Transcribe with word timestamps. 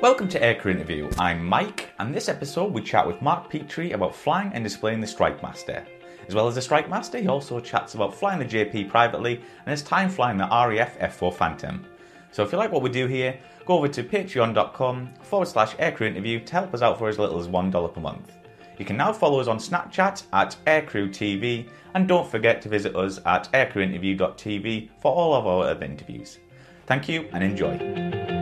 Welcome 0.00 0.28
to 0.28 0.40
Aircrew 0.40 0.70
Interview. 0.70 1.10
I'm 1.18 1.44
Mike, 1.44 1.90
and 1.98 2.14
this 2.14 2.30
episode 2.30 2.72
we 2.72 2.80
chat 2.80 3.06
with 3.06 3.20
Mark 3.20 3.50
Petrie 3.50 3.92
about 3.92 4.14
flying 4.14 4.50
and 4.54 4.64
displaying 4.64 5.02
the 5.02 5.06
Strike 5.06 5.42
Master. 5.42 5.86
As 6.26 6.34
well 6.34 6.48
as 6.48 6.54
the 6.54 6.62
Strike 6.62 6.88
Master, 6.88 7.18
he 7.18 7.28
also 7.28 7.60
chats 7.60 7.94
about 7.94 8.14
flying 8.14 8.38
the 8.38 8.46
JP 8.46 8.88
privately 8.88 9.42
and 9.66 9.70
his 9.70 9.82
time 9.82 10.08
flying 10.08 10.38
the 10.38 10.46
RAF 10.46 10.98
F4 10.98 11.34
Phantom. 11.34 11.84
So 12.32 12.42
if 12.42 12.50
you 12.50 12.56
like 12.56 12.72
what 12.72 12.80
we 12.80 12.88
do 12.88 13.08
here, 13.08 13.38
go 13.66 13.76
over 13.76 13.88
to 13.88 14.02
patreon.com 14.02 15.10
forward 15.20 15.48
slash 15.48 15.76
aircrew 15.76 16.06
interview 16.06 16.42
to 16.46 16.52
help 16.52 16.72
us 16.72 16.80
out 16.80 16.98
for 16.98 17.10
as 17.10 17.18
little 17.18 17.38
as 17.38 17.48
$1 17.48 17.94
per 17.94 18.00
month. 18.00 18.32
You 18.78 18.86
can 18.86 18.96
now 18.96 19.12
follow 19.12 19.38
us 19.38 19.48
on 19.48 19.58
Snapchat 19.58 20.22
at 20.32 20.56
Aircrew 20.66 21.10
TV, 21.10 21.68
and 21.92 22.08
don't 22.08 22.26
forget 22.26 22.62
to 22.62 22.70
visit 22.70 22.96
us 22.96 23.20
at 23.26 23.52
aircrewinterview.tv 23.52 24.88
for 24.98 25.12
all 25.12 25.34
of 25.34 25.46
our 25.46 25.68
other 25.68 25.84
interviews. 25.84 26.38
Thank 26.86 27.06
you 27.06 27.28
and 27.34 27.44
enjoy. 27.44 28.39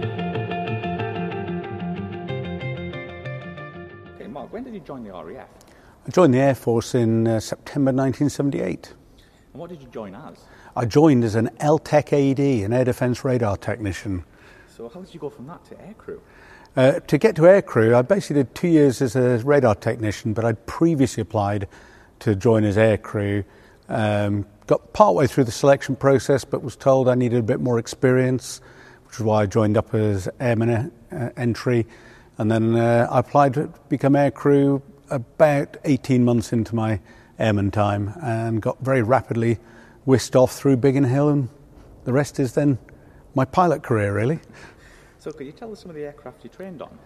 Join 4.88 5.04
the 5.04 5.12
RAF? 5.12 5.46
I 6.06 6.10
joined 6.10 6.32
the 6.32 6.38
Air 6.38 6.54
Force 6.54 6.94
in 6.94 7.28
uh, 7.28 7.40
September 7.40 7.90
1978. 7.90 8.94
And 9.52 9.60
what 9.60 9.68
did 9.68 9.82
you 9.82 9.88
join 9.88 10.14
as? 10.14 10.38
I 10.74 10.86
joined 10.86 11.24
as 11.24 11.34
an 11.34 11.50
LTEC 11.60 12.30
AD, 12.30 12.64
an 12.64 12.72
air 12.72 12.86
defence 12.86 13.22
radar 13.22 13.58
technician. 13.58 14.24
So 14.74 14.88
how 14.88 15.02
did 15.02 15.12
you 15.12 15.20
go 15.20 15.28
from 15.28 15.46
that 15.48 15.62
to 15.66 15.74
aircrew? 15.74 16.20
Uh, 16.74 17.00
to 17.00 17.18
get 17.18 17.36
to 17.36 17.42
aircrew, 17.42 17.94
I 17.94 18.00
basically 18.00 18.36
did 18.44 18.54
two 18.54 18.68
years 18.68 19.02
as 19.02 19.14
a 19.14 19.36
radar 19.44 19.74
technician, 19.74 20.32
but 20.32 20.46
I'd 20.46 20.64
previously 20.64 21.20
applied 21.20 21.68
to 22.20 22.34
join 22.34 22.64
as 22.64 22.78
aircrew. 22.78 23.44
Um, 23.90 24.46
got 24.66 24.94
partway 24.94 25.26
through 25.26 25.44
the 25.44 25.52
selection 25.52 25.96
process, 25.96 26.46
but 26.46 26.62
was 26.62 26.76
told 26.76 27.10
I 27.10 27.14
needed 27.14 27.40
a 27.40 27.42
bit 27.42 27.60
more 27.60 27.78
experience, 27.78 28.62
which 29.04 29.16
is 29.16 29.20
why 29.20 29.42
I 29.42 29.46
joined 29.46 29.76
up 29.76 29.92
as 29.92 30.30
airman 30.40 30.70
uh, 31.12 31.28
entry. 31.36 31.86
And 32.38 32.50
then 32.50 32.76
uh, 32.76 33.08
I 33.10 33.18
applied 33.18 33.54
to 33.54 33.68
become 33.88 34.12
aircrew 34.12 34.80
about 35.10 35.76
18 35.84 36.24
months 36.24 36.52
into 36.52 36.74
my 36.74 37.00
airman 37.38 37.70
time 37.70 38.14
and 38.22 38.62
got 38.62 38.78
very 38.80 39.02
rapidly 39.02 39.58
whisked 40.04 40.36
off 40.36 40.52
through 40.52 40.76
Biggin 40.76 41.04
Hill, 41.04 41.28
and 41.28 41.48
the 42.04 42.12
rest 42.12 42.38
is 42.38 42.54
then 42.54 42.78
my 43.34 43.44
pilot 43.44 43.82
career, 43.82 44.14
really. 44.14 44.40
So, 45.18 45.32
could 45.32 45.46
you 45.46 45.52
tell 45.52 45.72
us 45.72 45.80
some 45.80 45.90
of 45.90 45.96
the 45.96 46.04
aircraft 46.04 46.44
you 46.44 46.50
trained 46.50 46.80
on? 46.80 46.96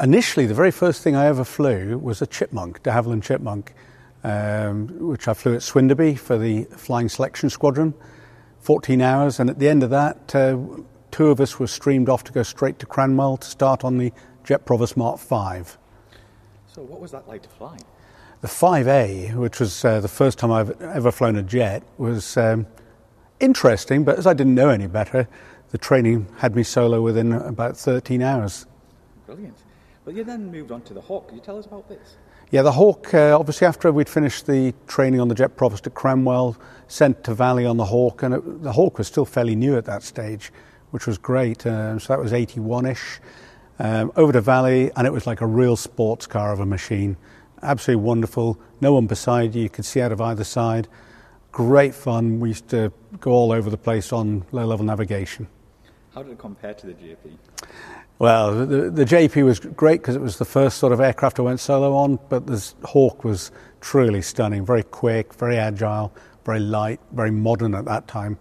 Initially, 0.00 0.46
the 0.46 0.54
very 0.54 0.70
first 0.70 1.02
thing 1.02 1.16
I 1.16 1.26
ever 1.26 1.44
flew 1.44 1.98
was 1.98 2.22
a 2.22 2.26
Chipmunk, 2.26 2.82
de 2.82 2.90
Havilland 2.90 3.22
Chipmunk, 3.22 3.74
um, 4.24 4.88
which 5.08 5.28
I 5.28 5.34
flew 5.34 5.54
at 5.54 5.60
Swinderby 5.60 6.18
for 6.18 6.38
the 6.38 6.64
Flying 6.64 7.08
Selection 7.08 7.50
Squadron, 7.50 7.92
14 8.60 9.00
hours, 9.00 9.38
and 9.38 9.50
at 9.50 9.58
the 9.58 9.68
end 9.68 9.82
of 9.82 9.90
that, 9.90 10.34
uh, 10.34 10.56
two 11.10 11.26
of 11.26 11.40
us 11.40 11.58
were 11.58 11.66
streamed 11.66 12.08
off 12.08 12.24
to 12.24 12.32
go 12.32 12.42
straight 12.42 12.78
to 12.78 12.86
Cranwell 12.86 13.38
to 13.40 13.46
start 13.46 13.84
on 13.84 13.98
the 13.98 14.12
Jet 14.44 14.64
Provost 14.64 14.96
Mark 14.96 15.18
5. 15.18 15.78
So, 16.66 16.82
what 16.82 17.00
was 17.00 17.10
that 17.12 17.28
like 17.28 17.42
to 17.42 17.48
fly? 17.48 17.76
The 18.40 18.48
5A, 18.48 19.34
which 19.34 19.60
was 19.60 19.84
uh, 19.84 20.00
the 20.00 20.08
first 20.08 20.38
time 20.38 20.50
I've 20.50 20.80
ever 20.80 21.12
flown 21.12 21.36
a 21.36 21.42
jet, 21.42 21.82
was 21.98 22.36
um, 22.36 22.66
interesting, 23.40 24.04
but 24.04 24.18
as 24.18 24.26
I 24.26 24.34
didn't 24.34 24.54
know 24.54 24.70
any 24.70 24.86
better, 24.86 25.28
the 25.70 25.78
training 25.78 26.26
had 26.38 26.56
me 26.56 26.62
solo 26.62 27.00
within 27.00 27.32
about 27.32 27.76
13 27.76 28.20
hours. 28.20 28.66
Brilliant. 29.26 29.56
Well, 30.04 30.16
you 30.16 30.24
then 30.24 30.50
moved 30.50 30.72
on 30.72 30.82
to 30.82 30.94
the 30.94 31.00
Hawk. 31.00 31.28
Can 31.28 31.36
you 31.36 31.42
tell 31.42 31.58
us 31.58 31.66
about 31.66 31.88
this? 31.88 32.16
Yeah, 32.50 32.62
the 32.62 32.72
Hawk, 32.72 33.14
uh, 33.14 33.38
obviously, 33.38 33.66
after 33.66 33.90
we'd 33.92 34.08
finished 34.08 34.46
the 34.46 34.74
training 34.86 35.20
on 35.20 35.28
the 35.28 35.34
Jet 35.34 35.56
Provost 35.56 35.86
at 35.86 35.94
Cranwell, 35.94 36.56
sent 36.88 37.24
to 37.24 37.34
Valley 37.34 37.64
on 37.64 37.76
the 37.78 37.84
Hawk, 37.84 38.22
and 38.22 38.34
it, 38.34 38.62
the 38.62 38.72
Hawk 38.72 38.98
was 38.98 39.06
still 39.06 39.24
fairly 39.24 39.54
new 39.54 39.76
at 39.76 39.84
that 39.86 40.02
stage, 40.02 40.52
which 40.90 41.06
was 41.06 41.16
great. 41.16 41.66
Um, 41.66 41.98
so 41.98 42.12
that 42.12 42.18
was 42.18 42.32
81 42.32 42.86
ish. 42.86 43.20
Um, 43.78 44.12
over 44.16 44.32
the 44.32 44.40
Valley, 44.40 44.90
and 44.96 45.06
it 45.06 45.12
was 45.12 45.26
like 45.26 45.40
a 45.40 45.46
real 45.46 45.76
sports 45.76 46.26
car 46.26 46.52
of 46.52 46.60
a 46.60 46.66
machine. 46.66 47.16
Absolutely 47.62 48.04
wonderful. 48.04 48.58
No 48.80 48.92
one 48.92 49.06
beside 49.06 49.54
you, 49.54 49.62
you 49.62 49.68
could 49.68 49.84
see 49.84 50.00
out 50.00 50.12
of 50.12 50.20
either 50.20 50.44
side. 50.44 50.88
Great 51.52 51.94
fun. 51.94 52.40
We 52.40 52.50
used 52.50 52.68
to 52.68 52.92
go 53.20 53.32
all 53.32 53.52
over 53.52 53.70
the 53.70 53.76
place 53.76 54.12
on 54.12 54.44
low 54.52 54.66
level 54.66 54.84
navigation. 54.84 55.48
How 56.14 56.22
did 56.22 56.32
it 56.32 56.38
compare 56.38 56.74
to 56.74 56.86
the 56.86 56.92
JP? 56.92 57.16
Well, 58.18 58.66
the, 58.66 58.90
the 58.90 59.04
JP 59.04 59.44
was 59.44 59.58
great 59.58 60.00
because 60.00 60.14
it 60.14 60.20
was 60.20 60.38
the 60.38 60.44
first 60.44 60.78
sort 60.78 60.92
of 60.92 61.00
aircraft 61.00 61.40
I 61.40 61.42
went 61.42 61.60
solo 61.60 61.94
on, 61.94 62.18
but 62.28 62.46
the 62.46 62.72
Hawk 62.84 63.24
was 63.24 63.50
truly 63.80 64.22
stunning, 64.22 64.64
very 64.64 64.84
quick, 64.84 65.34
very 65.34 65.56
agile, 65.56 66.12
very 66.44 66.60
light, 66.60 67.00
very 67.12 67.30
modern 67.30 67.74
at 67.74 67.84
that 67.86 68.06
time. 68.06 68.38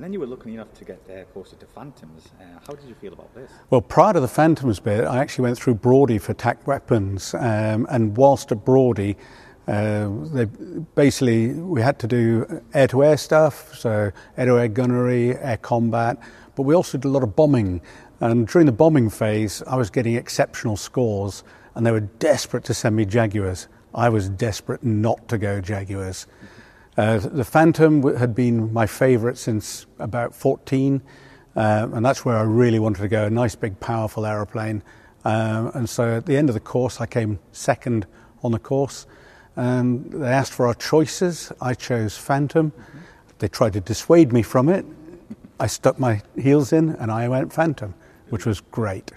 Mm-hmm. 0.00 0.04
And 0.04 0.04
then 0.04 0.12
you 0.14 0.20
were 0.20 0.26
lucky 0.26 0.54
enough 0.54 0.72
to 0.74 0.84
get 0.84 1.00
uh, 1.10 1.24
posted 1.34 1.60
to 1.60 1.66
Phantoms. 1.66 2.28
Uh, 2.40 2.44
how 2.66 2.72
did 2.72 2.88
you 2.88 2.94
feel 2.94 3.12
about 3.12 3.34
this? 3.34 3.50
Well, 3.68 3.82
prior 3.82 4.14
to 4.14 4.20
the 4.20 4.28
Phantoms 4.28 4.80
bit, 4.80 5.04
I 5.04 5.18
actually 5.18 5.42
went 5.42 5.58
through 5.58 5.74
Brawdy 5.74 6.18
for 6.18 6.32
TAC 6.32 6.66
weapons, 6.66 7.34
um, 7.34 7.86
and 7.90 8.16
whilst 8.16 8.50
at 8.50 8.64
Brawdy, 8.64 9.16
uh, 9.68 10.08
they 10.32 10.46
basically 10.94 11.52
we 11.52 11.82
had 11.82 11.98
to 11.98 12.06
do 12.06 12.62
air-to-air 12.72 13.18
stuff, 13.18 13.74
so 13.76 14.10
air-to-air 14.36 14.68
gunnery, 14.68 15.36
air 15.36 15.58
combat, 15.58 16.16
but 16.56 16.62
we 16.62 16.74
also 16.74 16.96
did 16.96 17.06
a 17.06 17.10
lot 17.10 17.22
of 17.22 17.36
bombing. 17.36 17.82
And 18.20 18.48
during 18.48 18.66
the 18.66 18.72
bombing 18.72 19.10
phase, 19.10 19.62
I 19.66 19.76
was 19.76 19.90
getting 19.90 20.14
exceptional 20.14 20.76
scores, 20.76 21.44
and 21.74 21.84
they 21.84 21.92
were 21.92 22.00
desperate 22.00 22.64
to 22.64 22.74
send 22.74 22.96
me 22.96 23.04
Jaguars. 23.04 23.68
I 23.94 24.08
was 24.08 24.28
desperate 24.30 24.82
not 24.82 25.28
to 25.28 25.38
go 25.38 25.60
Jaguars. 25.60 26.26
Uh, 26.96 27.18
the 27.18 27.44
Phantom 27.44 28.16
had 28.16 28.34
been 28.34 28.72
my 28.72 28.86
favourite 28.86 29.38
since 29.38 29.86
about 29.98 30.34
14, 30.34 31.00
uh, 31.56 31.88
and 31.92 32.04
that's 32.04 32.24
where 32.24 32.36
I 32.36 32.42
really 32.42 32.78
wanted 32.78 33.00
to 33.02 33.08
go 33.08 33.26
a 33.26 33.30
nice, 33.30 33.54
big, 33.54 33.78
powerful 33.80 34.26
aeroplane. 34.26 34.82
Um, 35.24 35.70
and 35.74 35.88
so 35.88 36.16
at 36.16 36.26
the 36.26 36.36
end 36.36 36.48
of 36.50 36.54
the 36.54 36.60
course, 36.60 37.00
I 37.00 37.06
came 37.06 37.38
second 37.52 38.06
on 38.42 38.52
the 38.52 38.58
course. 38.58 39.06
And 39.56 40.10
they 40.10 40.28
asked 40.28 40.52
for 40.52 40.66
our 40.66 40.74
choices. 40.74 41.52
I 41.60 41.74
chose 41.74 42.16
Phantom. 42.16 42.70
Mm-hmm. 42.70 42.98
They 43.38 43.48
tried 43.48 43.74
to 43.74 43.80
dissuade 43.80 44.32
me 44.32 44.42
from 44.42 44.68
it. 44.68 44.84
I 45.58 45.66
stuck 45.66 45.98
my 45.98 46.22
heels 46.36 46.72
in 46.72 46.90
and 46.90 47.10
I 47.10 47.28
went 47.28 47.52
Phantom, 47.52 47.94
which 48.30 48.46
was 48.46 48.60
great. 48.60 49.12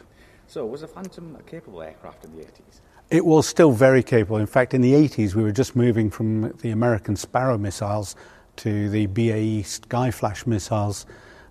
So, 0.47 0.65
was 0.65 0.81
the 0.81 0.87
Phantom 0.87 1.35
a 1.39 1.43
capable 1.43 1.81
aircraft 1.81 2.25
in 2.25 2.35
the 2.35 2.43
80s? 2.43 2.81
It 3.13 3.27
was 3.27 3.47
still 3.47 3.71
very 3.71 4.01
capable. 4.01 4.37
In 4.37 4.47
fact, 4.47 4.73
in 4.73 4.81
the 4.81 4.93
80s, 4.93 5.35
we 5.35 5.43
were 5.43 5.51
just 5.51 5.75
moving 5.75 6.09
from 6.09 6.51
the 6.63 6.71
American 6.71 7.15
Sparrow 7.15 7.59
missiles 7.59 8.15
to 8.55 8.89
the 8.89 9.05
BAE 9.05 9.61
Skyflash 9.61 10.47
missiles 10.47 11.05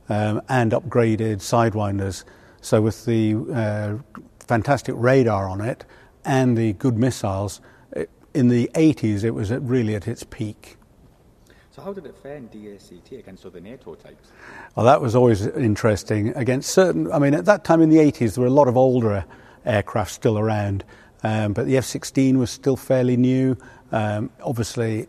um, 0.08 0.42
and 0.48 0.72
upgraded 0.72 1.36
Sidewinders. 1.36 2.24
So, 2.62 2.82
with 2.82 3.04
the 3.04 3.36
uh, 3.54 4.18
fantastic 4.40 4.96
radar 4.98 5.48
on 5.48 5.60
it 5.60 5.84
and 6.24 6.58
the 6.58 6.72
good 6.72 6.98
missiles, 6.98 7.60
it, 7.92 8.10
in 8.34 8.48
the 8.48 8.68
80s, 8.74 9.22
it 9.22 9.30
was 9.30 9.52
at 9.52 9.62
really 9.62 9.94
at 9.94 10.08
its 10.08 10.24
peak. 10.24 10.78
So 11.70 11.80
how 11.80 11.92
did 11.92 12.06
it 12.06 12.16
fare 12.16 12.38
in 12.38 12.48
DACT 12.48 13.12
against 13.12 13.46
other 13.46 13.60
NATO 13.60 13.94
types? 13.94 14.30
Well, 14.74 14.84
that 14.86 15.00
was 15.00 15.14
always 15.14 15.46
interesting. 15.46 16.30
Against 16.30 16.70
certain, 16.70 17.12
I 17.12 17.20
mean, 17.20 17.34
at 17.34 17.44
that 17.44 17.62
time 17.62 17.80
in 17.80 17.88
the 17.88 17.98
80s, 17.98 18.34
there 18.34 18.42
were 18.42 18.48
a 18.48 18.50
lot 18.50 18.66
of 18.66 18.76
older 18.76 19.24
aircraft 19.64 20.10
still 20.10 20.40
around, 20.40 20.84
um, 21.22 21.52
but 21.52 21.66
the 21.66 21.76
F-16 21.76 22.36
was 22.36 22.50
still 22.50 22.76
fairly 22.76 23.16
new. 23.16 23.56
Um, 23.90 24.30
obviously, 24.42 25.06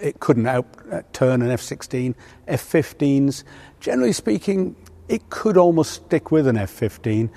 it 0.00 0.20
couldn't 0.20 0.46
out 0.46 0.66
turn 1.12 1.42
an 1.42 1.50
F-16. 1.50 2.14
F-15s, 2.48 3.44
generally 3.80 4.12
speaking, 4.12 4.76
it 5.08 5.28
could 5.30 5.56
almost 5.56 5.92
stick 5.92 6.30
with 6.30 6.46
an 6.46 6.56
F-15. 6.56 7.30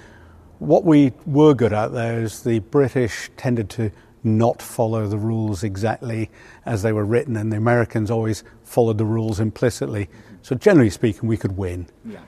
What 0.60 0.86
we 0.86 1.12
were 1.26 1.54
good 1.54 1.74
at 1.74 1.92
there 1.92 2.22
is 2.22 2.44
the 2.44 2.60
British 2.60 3.30
tended 3.36 3.70
to 3.72 3.92
not 4.24 4.62
follow 4.62 5.08
the 5.08 5.18
rules 5.18 5.64
exactly 5.64 6.30
as 6.66 6.82
they 6.82 6.94
were 6.94 7.04
written, 7.04 7.36
and 7.36 7.52
the 7.52 7.58
Americans 7.58 8.10
always 8.10 8.44
followed 8.64 8.98
the 8.98 9.06
rules 9.06 9.40
implicitly. 9.40 10.10
So, 10.42 10.56
generally 10.56 10.90
speaking, 10.90 11.28
we 11.28 11.36
could 11.36 11.58
win. 11.58 11.88
Yeah. 12.06 12.20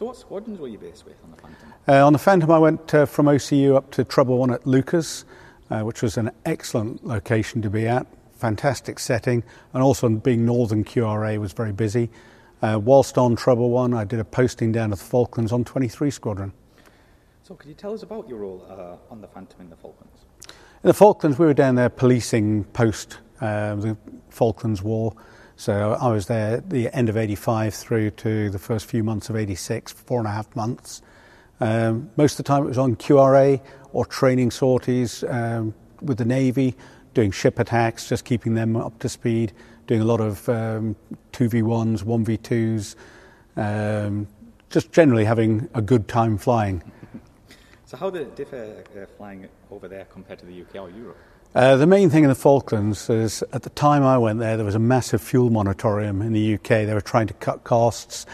So, 0.00 0.06
what 0.06 0.16
squadrons 0.16 0.58
were 0.58 0.68
you 0.68 0.78
based 0.78 1.04
with 1.04 1.16
on 1.22 1.30
the 1.30 1.36
Phantom? 1.36 1.74
Uh, 1.86 2.06
on 2.06 2.14
the 2.14 2.18
Phantom, 2.18 2.50
I 2.50 2.58
went 2.58 2.94
uh, 2.94 3.04
from 3.04 3.26
OCU 3.26 3.76
up 3.76 3.90
to 3.90 4.02
Treble 4.02 4.38
One 4.38 4.50
at 4.50 4.64
Leuchars, 4.64 5.24
uh, 5.68 5.82
which 5.82 6.00
was 6.00 6.16
an 6.16 6.30
excellent 6.46 7.06
location 7.06 7.60
to 7.60 7.68
be 7.68 7.86
at. 7.86 8.06
Fantastic 8.32 8.98
setting, 8.98 9.44
and 9.74 9.82
also 9.82 10.08
being 10.08 10.46
Northern 10.46 10.84
QRA 10.84 11.36
was 11.36 11.52
very 11.52 11.72
busy. 11.72 12.08
Uh, 12.62 12.80
whilst 12.82 13.18
on 13.18 13.36
Treble 13.36 13.68
One, 13.68 13.92
I 13.92 14.04
did 14.04 14.20
a 14.20 14.24
posting 14.24 14.72
down 14.72 14.90
at 14.90 14.98
the 14.98 15.04
Falklands 15.04 15.52
on 15.52 15.64
23 15.64 16.10
Squadron. 16.10 16.54
So, 17.42 17.54
could 17.54 17.68
you 17.68 17.74
tell 17.74 17.92
us 17.92 18.02
about 18.02 18.26
your 18.26 18.38
role 18.38 18.66
uh, 18.70 19.12
on 19.12 19.20
the 19.20 19.28
Phantom 19.28 19.60
in 19.60 19.68
the 19.68 19.76
Falklands? 19.76 20.24
In 20.46 20.88
the 20.88 20.94
Falklands, 20.94 21.38
we 21.38 21.44
were 21.44 21.52
down 21.52 21.74
there 21.74 21.90
policing 21.90 22.64
post 22.72 23.18
uh, 23.42 23.74
the 23.74 23.98
Falklands 24.30 24.80
War. 24.80 25.12
So 25.60 25.92
I 26.00 26.08
was 26.10 26.26
there 26.26 26.56
at 26.56 26.70
the 26.70 26.88
end 26.96 27.10
of 27.10 27.18
85 27.18 27.74
through 27.74 28.12
to 28.12 28.48
the 28.48 28.58
first 28.58 28.86
few 28.86 29.04
months 29.04 29.28
of 29.28 29.36
86, 29.36 29.92
four 29.92 30.18
and 30.18 30.26
a 30.26 30.30
half 30.30 30.56
months. 30.56 31.02
Um, 31.60 32.10
most 32.16 32.32
of 32.32 32.36
the 32.38 32.42
time 32.44 32.62
it 32.62 32.68
was 32.68 32.78
on 32.78 32.96
QRA 32.96 33.60
or 33.92 34.06
training 34.06 34.52
sorties 34.52 35.22
um, 35.24 35.74
with 36.00 36.16
the 36.16 36.24
Navy, 36.24 36.78
doing 37.12 37.30
ship 37.30 37.58
attacks, 37.58 38.08
just 38.08 38.24
keeping 38.24 38.54
them 38.54 38.74
up 38.74 38.98
to 39.00 39.08
speed, 39.10 39.52
doing 39.86 40.00
a 40.00 40.04
lot 40.06 40.22
of 40.22 40.48
um, 40.48 40.96
2v1s, 41.32 42.04
1v2s, 42.04 42.96
um, 43.58 44.26
just 44.70 44.92
generally 44.92 45.26
having 45.26 45.68
a 45.74 45.82
good 45.82 46.08
time 46.08 46.38
flying. 46.38 46.82
So 47.84 47.98
how 47.98 48.08
did 48.08 48.22
it 48.22 48.34
differ 48.34 48.82
uh, 48.96 49.04
flying 49.18 49.46
over 49.70 49.88
there 49.88 50.06
compared 50.06 50.38
to 50.38 50.46
the 50.46 50.62
UK 50.62 50.76
or 50.76 50.88
Europe? 50.88 51.18
Uh, 51.52 51.76
the 51.76 51.86
main 51.86 52.08
thing 52.08 52.22
in 52.22 52.28
the 52.28 52.36
Falklands 52.36 53.10
is 53.10 53.42
at 53.52 53.64
the 53.64 53.70
time 53.70 54.04
I 54.04 54.16
went 54.18 54.38
there, 54.38 54.56
there 54.56 54.64
was 54.64 54.76
a 54.76 54.78
massive 54.78 55.20
fuel 55.20 55.50
moratorium 55.50 56.22
in 56.22 56.32
the 56.32 56.54
UK. 56.54 56.68
They 56.68 56.94
were 56.94 57.00
trying 57.00 57.26
to 57.26 57.34
cut 57.34 57.64
costs, 57.64 58.24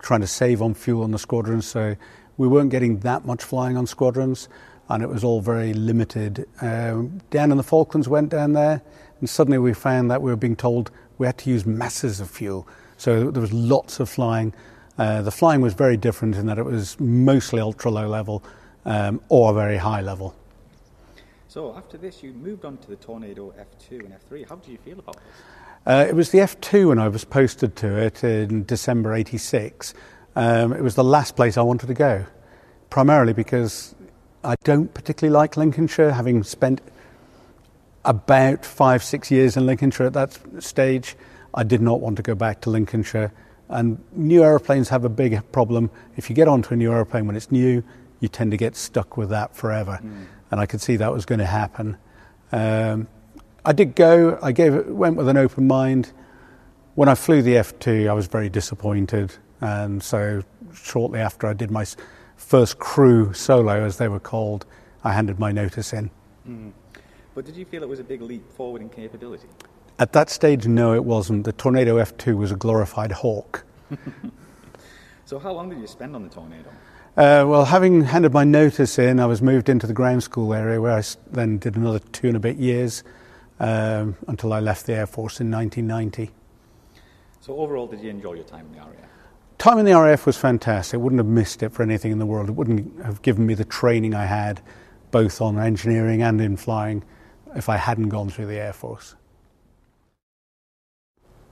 trying 0.00 0.22
to 0.22 0.26
save 0.26 0.60
on 0.60 0.74
fuel 0.74 1.04
on 1.04 1.12
the 1.12 1.18
squadrons, 1.20 1.66
so 1.68 1.94
we 2.36 2.48
weren't 2.48 2.70
getting 2.70 2.98
that 3.00 3.24
much 3.24 3.44
flying 3.44 3.76
on 3.76 3.86
squadrons, 3.86 4.48
and 4.88 5.04
it 5.04 5.08
was 5.08 5.22
all 5.22 5.40
very 5.40 5.72
limited. 5.72 6.48
Um, 6.60 7.20
in 7.30 7.56
the 7.56 7.62
Falklands, 7.62 8.08
went 8.08 8.30
down 8.30 8.54
there, 8.54 8.82
and 9.20 9.30
suddenly 9.30 9.58
we 9.58 9.72
found 9.72 10.10
that 10.10 10.20
we 10.20 10.32
were 10.32 10.36
being 10.36 10.56
told 10.56 10.90
we 11.18 11.28
had 11.28 11.38
to 11.38 11.50
use 11.50 11.64
masses 11.64 12.18
of 12.18 12.28
fuel. 12.28 12.66
So 12.96 13.30
there 13.30 13.40
was 13.40 13.52
lots 13.52 14.00
of 14.00 14.08
flying. 14.08 14.52
Uh, 14.98 15.22
the 15.22 15.30
flying 15.30 15.60
was 15.60 15.74
very 15.74 15.96
different 15.96 16.34
in 16.34 16.46
that 16.46 16.58
it 16.58 16.64
was 16.64 16.98
mostly 16.98 17.60
ultra 17.60 17.92
low 17.92 18.08
level 18.08 18.42
um, 18.84 19.20
or 19.28 19.54
very 19.54 19.76
high 19.76 20.00
level. 20.00 20.34
So 21.54 21.72
after 21.76 21.96
this, 21.96 22.20
you 22.20 22.32
moved 22.32 22.64
on 22.64 22.78
to 22.78 22.88
the 22.88 22.96
Tornado 22.96 23.54
F2 23.56 24.00
and 24.00 24.12
F3. 24.12 24.48
How 24.48 24.56
did 24.56 24.72
you 24.72 24.78
feel 24.78 24.98
about 24.98 25.14
this? 25.14 25.24
Uh, 25.86 26.04
it 26.08 26.16
was 26.16 26.30
the 26.32 26.38
F2 26.38 26.88
when 26.88 26.98
I 26.98 27.06
was 27.06 27.24
posted 27.24 27.76
to 27.76 27.96
it 27.96 28.24
in 28.24 28.64
December 28.64 29.14
86. 29.14 29.94
Um, 30.34 30.72
it 30.72 30.82
was 30.82 30.96
the 30.96 31.04
last 31.04 31.36
place 31.36 31.56
I 31.56 31.62
wanted 31.62 31.86
to 31.86 31.94
go, 31.94 32.26
primarily 32.90 33.34
because 33.34 33.94
I 34.42 34.56
don't 34.64 34.92
particularly 34.92 35.32
like 35.32 35.56
Lincolnshire, 35.56 36.10
having 36.10 36.42
spent 36.42 36.80
about 38.04 38.66
five, 38.66 39.04
six 39.04 39.30
years 39.30 39.56
in 39.56 39.64
Lincolnshire 39.64 40.06
at 40.06 40.12
that 40.14 40.36
stage. 40.58 41.14
I 41.54 41.62
did 41.62 41.80
not 41.80 42.00
want 42.00 42.16
to 42.16 42.22
go 42.24 42.34
back 42.34 42.62
to 42.62 42.70
Lincolnshire. 42.70 43.32
And 43.68 44.02
new 44.10 44.42
aeroplanes 44.42 44.88
have 44.88 45.04
a 45.04 45.08
big 45.08 45.40
problem. 45.52 45.92
If 46.16 46.28
you 46.28 46.34
get 46.34 46.48
onto 46.48 46.74
a 46.74 46.76
new 46.76 46.90
aeroplane 46.90 47.28
when 47.28 47.36
it's 47.36 47.52
new, 47.52 47.84
you 48.18 48.26
tend 48.26 48.50
to 48.50 48.56
get 48.56 48.74
stuck 48.74 49.16
with 49.16 49.28
that 49.28 49.54
forever. 49.54 50.00
Mm 50.02 50.26
and 50.50 50.60
I 50.60 50.66
could 50.66 50.80
see 50.80 50.96
that 50.96 51.12
was 51.12 51.24
going 51.24 51.38
to 51.38 51.46
happen. 51.46 51.96
Um, 52.52 53.08
I 53.64 53.72
did 53.72 53.94
go. 53.94 54.38
I 54.42 54.52
gave 54.52 54.74
it, 54.74 54.88
went 54.88 55.16
with 55.16 55.28
an 55.28 55.36
open 55.36 55.66
mind. 55.66 56.12
When 56.94 57.08
I 57.08 57.14
flew 57.14 57.42
the 57.42 57.54
F2, 57.54 58.08
I 58.08 58.12
was 58.12 58.26
very 58.26 58.48
disappointed, 58.48 59.34
and 59.60 60.02
so 60.02 60.42
shortly 60.72 61.18
after 61.18 61.46
I 61.46 61.52
did 61.52 61.70
my 61.70 61.84
first 62.36 62.78
crew 62.78 63.32
solo, 63.32 63.84
as 63.84 63.96
they 63.96 64.08
were 64.08 64.20
called, 64.20 64.66
I 65.02 65.12
handed 65.12 65.38
my 65.38 65.50
notice 65.50 65.92
in. 65.92 66.10
Mm. 66.48 66.72
But 67.34 67.44
did 67.44 67.56
you 67.56 67.64
feel 67.64 67.82
it 67.82 67.88
was 67.88 67.98
a 67.98 68.04
big 68.04 68.22
leap 68.22 68.48
forward 68.52 68.80
in 68.80 68.88
capability? 68.88 69.48
At 69.98 70.12
that 70.12 70.30
stage, 70.30 70.66
no, 70.66 70.94
it 70.94 71.04
wasn't. 71.04 71.44
The 71.44 71.52
Tornado 71.52 71.96
F2 71.96 72.36
was 72.36 72.52
a 72.52 72.56
glorified 72.56 73.12
Hawk. 73.12 73.64
so, 75.24 75.38
how 75.38 75.52
long 75.52 75.68
did 75.68 75.78
you 75.78 75.86
spend 75.86 76.14
on 76.14 76.22
the 76.22 76.28
Tornado? 76.28 76.70
Uh, 77.16 77.44
well, 77.46 77.66
having 77.66 78.02
handed 78.02 78.32
my 78.32 78.42
notice 78.42 78.98
in, 78.98 79.20
I 79.20 79.26
was 79.26 79.40
moved 79.40 79.68
into 79.68 79.86
the 79.86 79.92
ground 79.92 80.24
school 80.24 80.52
area 80.52 80.80
where 80.80 80.96
I 80.96 81.02
then 81.30 81.58
did 81.58 81.76
another 81.76 82.00
two 82.00 82.26
and 82.26 82.36
a 82.36 82.40
bit 82.40 82.56
years 82.56 83.04
um, 83.60 84.16
until 84.26 84.52
I 84.52 84.58
left 84.58 84.86
the 84.86 84.94
Air 84.94 85.06
Force 85.06 85.40
in 85.40 85.48
1990. 85.48 86.32
So, 87.40 87.56
overall, 87.56 87.86
did 87.86 88.00
you 88.00 88.10
enjoy 88.10 88.32
your 88.32 88.44
time 88.44 88.66
in 88.66 88.72
the 88.72 88.78
RAF? 88.78 89.08
Time 89.58 89.78
in 89.78 89.84
the 89.84 89.92
RAF 89.92 90.26
was 90.26 90.36
fantastic. 90.36 90.94
I 90.94 90.96
wouldn't 90.96 91.20
have 91.20 91.28
missed 91.28 91.62
it 91.62 91.68
for 91.72 91.84
anything 91.84 92.10
in 92.10 92.18
the 92.18 92.26
world. 92.26 92.48
It 92.48 92.52
wouldn't 92.56 93.04
have 93.04 93.22
given 93.22 93.46
me 93.46 93.54
the 93.54 93.64
training 93.64 94.12
I 94.12 94.24
had, 94.24 94.60
both 95.12 95.40
on 95.40 95.56
engineering 95.56 96.20
and 96.20 96.40
in 96.40 96.56
flying, 96.56 97.04
if 97.54 97.68
I 97.68 97.76
hadn't 97.76 98.08
gone 98.08 98.28
through 98.28 98.46
the 98.46 98.58
Air 98.58 98.72
Force. 98.72 99.14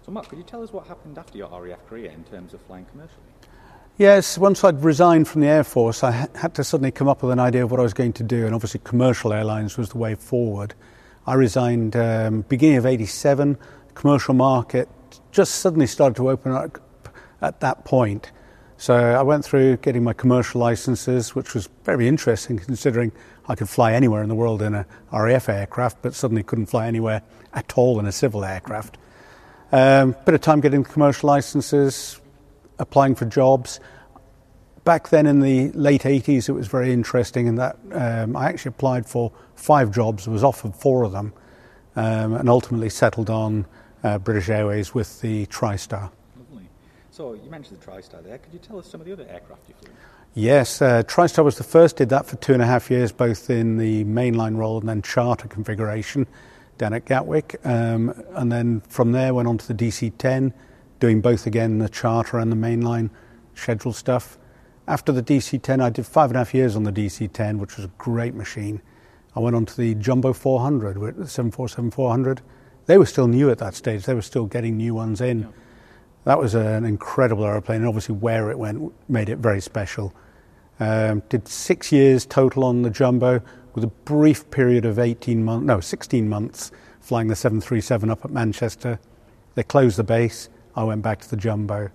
So, 0.05 0.11
Mark, 0.11 0.26
could 0.26 0.38
you 0.38 0.44
tell 0.44 0.64
us 0.64 0.73
what 0.73 0.88
happened 0.88 1.19
after 1.19 1.38
your 1.38 1.49
RAF 1.62 1.87
career 1.87 2.11
in 2.11 2.25
terms 2.25 2.53
of 2.53 2.61
flying 2.62 2.85
commercially? 2.87 3.23
Yes, 3.98 4.38
once 4.38 4.64
I'd 4.64 4.82
resigned 4.82 5.28
from 5.28 5.42
the 5.42 5.48
Air 5.48 5.64
Force, 5.64 6.02
I 6.02 6.26
had 6.34 6.54
to 6.54 6.64
suddenly 6.64 6.90
come 6.90 7.08
up 7.08 7.22
with 7.22 7.30
an 7.30 7.38
idea 7.38 7.62
of 7.62 7.70
what 7.70 7.78
I 7.78 7.82
was 7.82 7.92
going 7.92 8.14
to 8.14 8.22
do, 8.22 8.46
and 8.46 8.54
obviously 8.54 8.80
commercial 8.82 9.34
airlines 9.34 9.76
was 9.76 9.90
the 9.90 9.98
way 9.98 10.14
forward. 10.14 10.72
I 11.26 11.34
resigned 11.34 11.94
um, 11.94 12.40
beginning 12.48 12.78
of 12.78 12.86
87. 12.86 13.58
Commercial 13.94 14.32
market 14.32 14.88
just 15.30 15.56
suddenly 15.56 15.86
started 15.86 16.16
to 16.16 16.30
open 16.30 16.52
up 16.52 16.80
at 17.42 17.60
that 17.60 17.84
point. 17.84 18.32
So 18.78 18.94
I 18.94 19.20
went 19.20 19.44
through 19.44 19.76
getting 19.76 20.02
my 20.02 20.14
commercial 20.14 20.62
licenses, 20.62 21.34
which 21.34 21.52
was 21.52 21.68
very 21.84 22.08
interesting 22.08 22.58
considering 22.58 23.12
I 23.46 23.56
could 23.56 23.68
fly 23.68 23.92
anywhere 23.92 24.22
in 24.22 24.30
the 24.30 24.34
world 24.34 24.62
in 24.62 24.74
a 24.74 24.86
RAF 25.12 25.50
aircraft, 25.50 26.00
but 26.00 26.14
suddenly 26.14 26.42
couldn't 26.42 26.66
fly 26.66 26.86
anywhere 26.86 27.20
at 27.52 27.76
all 27.76 28.00
in 28.00 28.06
a 28.06 28.12
civil 28.12 28.42
aircraft. 28.42 28.96
Um, 29.70 30.16
bit 30.24 30.34
of 30.34 30.40
time 30.40 30.60
getting 30.60 30.82
commercial 30.82 31.26
licenses, 31.26 32.21
applying 32.82 33.14
for 33.14 33.25
jobs. 33.25 33.81
Back 34.84 35.08
then 35.08 35.26
in 35.26 35.40
the 35.40 35.70
late 35.73 36.02
80s, 36.02 36.49
it 36.49 36.52
was 36.52 36.67
very 36.67 36.93
interesting 36.93 37.46
in 37.46 37.55
that 37.55 37.76
um, 37.93 38.37
I 38.37 38.49
actually 38.49 38.70
applied 38.70 39.06
for 39.06 39.32
five 39.55 39.93
jobs, 39.93 40.29
was 40.29 40.44
offered 40.44 40.75
four 40.75 41.05
of 41.05 41.12
them, 41.12 41.32
um, 41.96 42.34
and 42.34 42.49
ultimately 42.50 42.90
settled 42.90 43.31
on 43.31 43.64
uh, 44.02 44.19
British 44.19 44.49
Airways 44.49 44.93
with 44.93 45.20
the 45.20 45.46
TriStar. 45.46 46.11
Lovely. 46.37 46.69
So 47.12 47.34
you 47.34 47.49
mentioned 47.49 47.81
the 47.81 47.87
TriStar 47.87 48.25
there. 48.25 48.38
Could 48.38 48.52
you 48.52 48.58
tell 48.58 48.79
us 48.79 48.88
some 48.88 49.00
of 49.00 49.06
the 49.06 49.12
other 49.12 49.26
aircraft 49.28 49.62
you 49.69 49.75
flew? 49.81 49.90
Yes, 50.35 50.82
uh, 50.82 51.02
TriStar 51.05 51.44
was 51.44 51.58
the 51.58 51.64
first, 51.64 51.96
did 51.96 52.08
that 52.08 52.26
for 52.26 52.37
two 52.37 52.52
and 52.52 52.62
a 52.62 52.67
half 52.67 52.90
years, 52.90 53.12
both 53.12 53.50
in 53.50 53.76
the 53.76 54.05
mainline 54.05 54.56
role 54.56 54.81
and 54.81 54.88
then 54.88 55.02
charter 55.02 55.46
configuration 55.46 56.26
down 56.78 56.94
at 56.94 57.05
Gatwick. 57.05 57.61
Um, 57.64 58.14
and 58.32 58.50
then 58.50 58.81
from 58.88 59.12
there 59.12 59.35
went 59.35 59.46
on 59.46 59.58
to 59.58 59.73
the 59.73 59.75
DC 59.75 60.12
10 60.19 60.52
doing 61.02 61.20
both 61.20 61.49
again 61.49 61.78
the 61.78 61.88
charter 61.88 62.38
and 62.38 62.52
the 62.52 62.56
mainline 62.56 63.10
schedule 63.54 63.93
stuff. 63.93 64.38
After 64.87 65.10
the 65.10 65.20
DC 65.20 65.60
10, 65.60 65.81
I 65.81 65.90
did 65.90 66.06
five 66.06 66.31
and 66.31 66.37
a 66.37 66.38
half 66.38 66.54
years 66.54 66.76
on 66.76 66.84
the 66.84 66.93
DC 66.93 67.32
10, 67.32 67.58
which 67.58 67.76
was 67.76 67.87
a 67.87 67.90
great 67.99 68.34
machine. 68.34 68.81
I 69.34 69.40
went 69.40 69.56
on 69.56 69.66
to 69.66 69.76
the 69.76 69.96
Jumbo 69.96 70.32
400, 70.32 70.94
the 71.16 71.26
747 71.26 71.90
400. 71.90 72.40
They 72.87 72.99
were 72.99 73.06
still 73.06 73.26
new 73.26 73.50
at 73.50 73.58
that 73.58 73.75
stage, 73.75 74.04
they 74.04 74.14
were 74.14 74.22
still 74.22 74.46
getting 74.46 74.76
new 74.76 74.94
ones 74.94 75.20
in. 75.20 75.40
Yeah. 75.40 75.46
That 76.22 76.38
was 76.38 76.54
an 76.54 76.84
incredible 76.84 77.44
aeroplane, 77.44 77.81
and 77.81 77.88
obviously 77.88 78.14
where 78.14 78.52
it 78.52 78.58
went 78.58 78.93
made 79.08 79.28
it 79.28 79.38
very 79.38 79.60
special. 79.60 80.14
Um, 80.78 81.25
did 81.28 81.49
six 81.49 81.90
years 81.90 82.25
total 82.25 82.62
on 82.62 82.82
the 82.82 82.90
Jumbo 82.90 83.43
with 83.75 83.82
a 83.82 83.93
brief 84.04 84.49
period 84.52 84.84
of 84.84 85.00
18 85.00 85.44
months, 85.44 85.66
no, 85.66 85.81
16 85.81 86.28
months 86.28 86.70
flying 87.00 87.26
the 87.26 87.34
737 87.34 88.08
up 88.08 88.25
at 88.25 88.31
Manchester. 88.31 89.00
They 89.56 89.64
closed 89.64 89.96
the 89.96 90.04
base. 90.04 90.49
I 90.75 90.85
went 90.85 91.02
back 91.02 91.21
to 91.21 91.31
the 91.31 91.37
jumbo. 91.37 91.91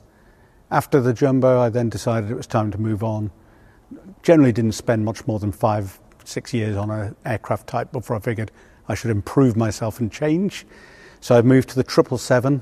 After 0.70 1.00
the 1.00 1.14
jumbo, 1.14 1.60
I 1.60 1.70
then 1.70 1.90
decided 1.90 2.30
it 2.30 2.36
was 2.36 2.48
time 2.48 2.72
to 2.72 2.78
move 2.78 3.04
on. 3.04 3.32
Generally, 4.22 4.52
didn't 4.54 4.74
spend 4.74 5.06
much 5.06 5.26
more 5.28 5.40
than 5.40 5.52
five, 5.52 6.00
six 6.26 6.54
years 6.54 6.76
on 6.76 6.90
an 6.90 7.16
aircraft 7.26 7.68
type 7.68 7.92
before 7.92 8.18
I 8.18 8.20
figured 8.20 8.52
I 8.88 8.96
should 8.96 9.12
improve 9.12 9.56
myself 9.56 10.00
and 10.00 10.12
change. 10.12 10.66
So 11.20 11.38
I 11.38 11.42
moved 11.42 11.70
to 11.70 11.76
the 11.76 11.90
777. 11.90 12.62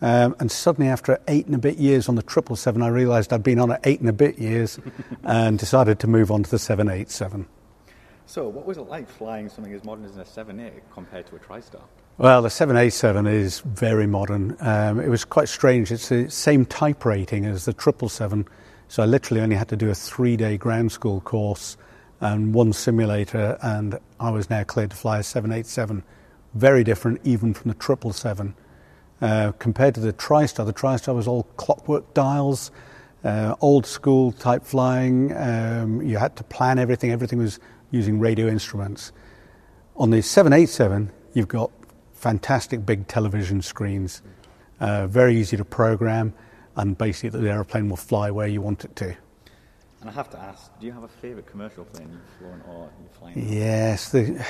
Um, 0.00 0.36
and 0.38 0.50
suddenly, 0.50 0.88
after 0.88 1.20
eight 1.26 1.46
and 1.46 1.54
a 1.56 1.58
bit 1.58 1.76
years 1.76 2.08
on 2.08 2.14
the 2.14 2.22
777, 2.22 2.82
I 2.82 2.88
realised 2.88 3.32
I'd 3.32 3.42
been 3.42 3.58
on 3.58 3.72
it 3.72 3.80
eight 3.84 4.00
and 4.00 4.08
a 4.08 4.12
bit 4.12 4.38
years 4.38 4.78
and 5.24 5.58
decided 5.58 5.98
to 6.00 6.06
move 6.06 6.30
on 6.30 6.44
to 6.44 6.50
the 6.50 6.58
787. 6.58 7.46
So, 8.26 8.46
what 8.46 8.64
was 8.64 8.78
it 8.78 8.82
like 8.82 9.08
flying 9.08 9.48
something 9.48 9.72
as 9.72 9.84
modern 9.84 10.04
as 10.04 10.16
a 10.16 10.24
78 10.24 10.72
compared 10.92 11.26
to 11.28 11.36
a 11.36 11.38
TriStar? 11.38 11.82
Well, 12.20 12.42
the 12.42 12.50
787 12.50 13.28
is 13.28 13.60
very 13.60 14.08
modern. 14.08 14.56
Um, 14.58 14.98
it 14.98 15.08
was 15.08 15.24
quite 15.24 15.48
strange. 15.48 15.92
It's 15.92 16.08
the 16.08 16.28
same 16.28 16.66
type 16.66 17.04
rating 17.04 17.44
as 17.44 17.64
the 17.66 17.70
777, 17.70 18.44
so 18.88 19.04
I 19.04 19.06
literally 19.06 19.40
only 19.40 19.54
had 19.54 19.68
to 19.68 19.76
do 19.76 19.88
a 19.88 19.94
three 19.94 20.36
day 20.36 20.56
ground 20.56 20.90
school 20.90 21.20
course 21.20 21.76
and 22.20 22.52
one 22.52 22.72
simulator, 22.72 23.56
and 23.62 24.00
I 24.18 24.30
was 24.30 24.50
now 24.50 24.64
cleared 24.64 24.90
to 24.90 24.96
fly 24.96 25.20
a 25.20 25.22
787. 25.22 26.02
Very 26.54 26.82
different, 26.82 27.20
even 27.22 27.54
from 27.54 27.70
the 27.70 27.76
777. 27.80 28.56
Uh, 29.22 29.52
compared 29.60 29.94
to 29.94 30.00
the 30.00 30.12
TriStar, 30.12 30.66
the 30.66 30.72
TriStar 30.72 31.14
was 31.14 31.28
all 31.28 31.44
clockwork 31.56 32.14
dials, 32.14 32.72
uh, 33.22 33.54
old 33.60 33.86
school 33.86 34.32
type 34.32 34.64
flying. 34.64 35.32
Um, 35.36 36.02
you 36.02 36.18
had 36.18 36.34
to 36.34 36.42
plan 36.42 36.80
everything, 36.80 37.12
everything 37.12 37.38
was 37.38 37.60
using 37.92 38.18
radio 38.18 38.48
instruments. 38.48 39.12
On 39.96 40.10
the 40.10 40.20
787, 40.20 41.12
you've 41.34 41.46
got 41.46 41.70
fantastic 42.18 42.84
big 42.84 43.06
television 43.06 43.62
screens, 43.62 44.22
uh, 44.80 45.06
very 45.06 45.36
easy 45.36 45.56
to 45.56 45.64
program, 45.64 46.34
and 46.76 46.98
basically 46.98 47.40
the 47.40 47.48
aeroplane 47.48 47.88
will 47.88 47.96
fly 47.96 48.30
where 48.30 48.48
you 48.48 48.60
want 48.60 48.84
it 48.84 48.94
to. 48.96 49.16
And 50.00 50.08
I 50.08 50.12
have 50.12 50.30
to 50.30 50.38
ask, 50.38 50.70
do 50.78 50.86
you 50.86 50.92
have 50.92 51.02
a 51.02 51.08
favourite 51.08 51.46
commercial 51.46 51.84
plane 51.84 52.08
you've 52.12 52.38
flown 52.38 52.62
or 52.68 52.90
you're 53.00 53.12
flying? 53.18 53.52
Yes, 53.52 54.10
the, 54.10 54.44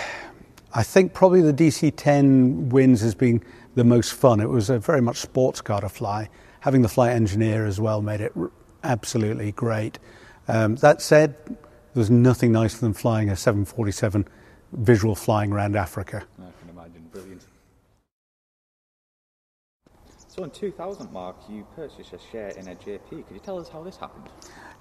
I 0.75 0.82
think 0.82 1.14
probably 1.14 1.40
the 1.40 1.54
DC-10 1.54 2.68
wins 2.68 3.00
has 3.00 3.14
been 3.14 3.42
the 3.75 3.84
most 3.84 4.12
fun. 4.12 4.40
It 4.40 4.48
was 4.48 4.68
a 4.68 4.78
very 4.78 5.00
much 5.00 5.18
sports 5.18 5.60
car 5.60 5.80
to 5.80 5.88
fly. 5.88 6.28
Having 6.60 6.82
the 6.82 6.88
flight 6.88 7.12
engineer 7.12 7.66
as 7.66 7.80
well 7.80 8.02
made 8.02 8.20
it 8.20 8.32
absolutely 8.82 9.52
great. 9.52 9.98
Um, 10.48 10.76
that 10.76 11.00
said, 11.00 11.37
there's 11.94 12.10
nothing 12.10 12.52
nicer 12.52 12.78
than 12.78 12.92
flying 12.92 13.30
a 13.30 13.37
747 13.37 14.26
visual 14.72 15.14
flying 15.14 15.52
around 15.52 15.76
Africa. 15.76 16.26
So 20.38 20.45
in 20.45 20.50
2000, 20.50 21.12
Mark, 21.12 21.35
you 21.49 21.66
purchased 21.75 22.12
a 22.12 22.18
share 22.30 22.50
in 22.50 22.68
a 22.68 22.76
JP. 22.76 23.09
Could 23.09 23.35
you 23.35 23.40
tell 23.40 23.59
us 23.59 23.68
how 23.68 23.83
this 23.83 23.97
happened? 23.97 24.28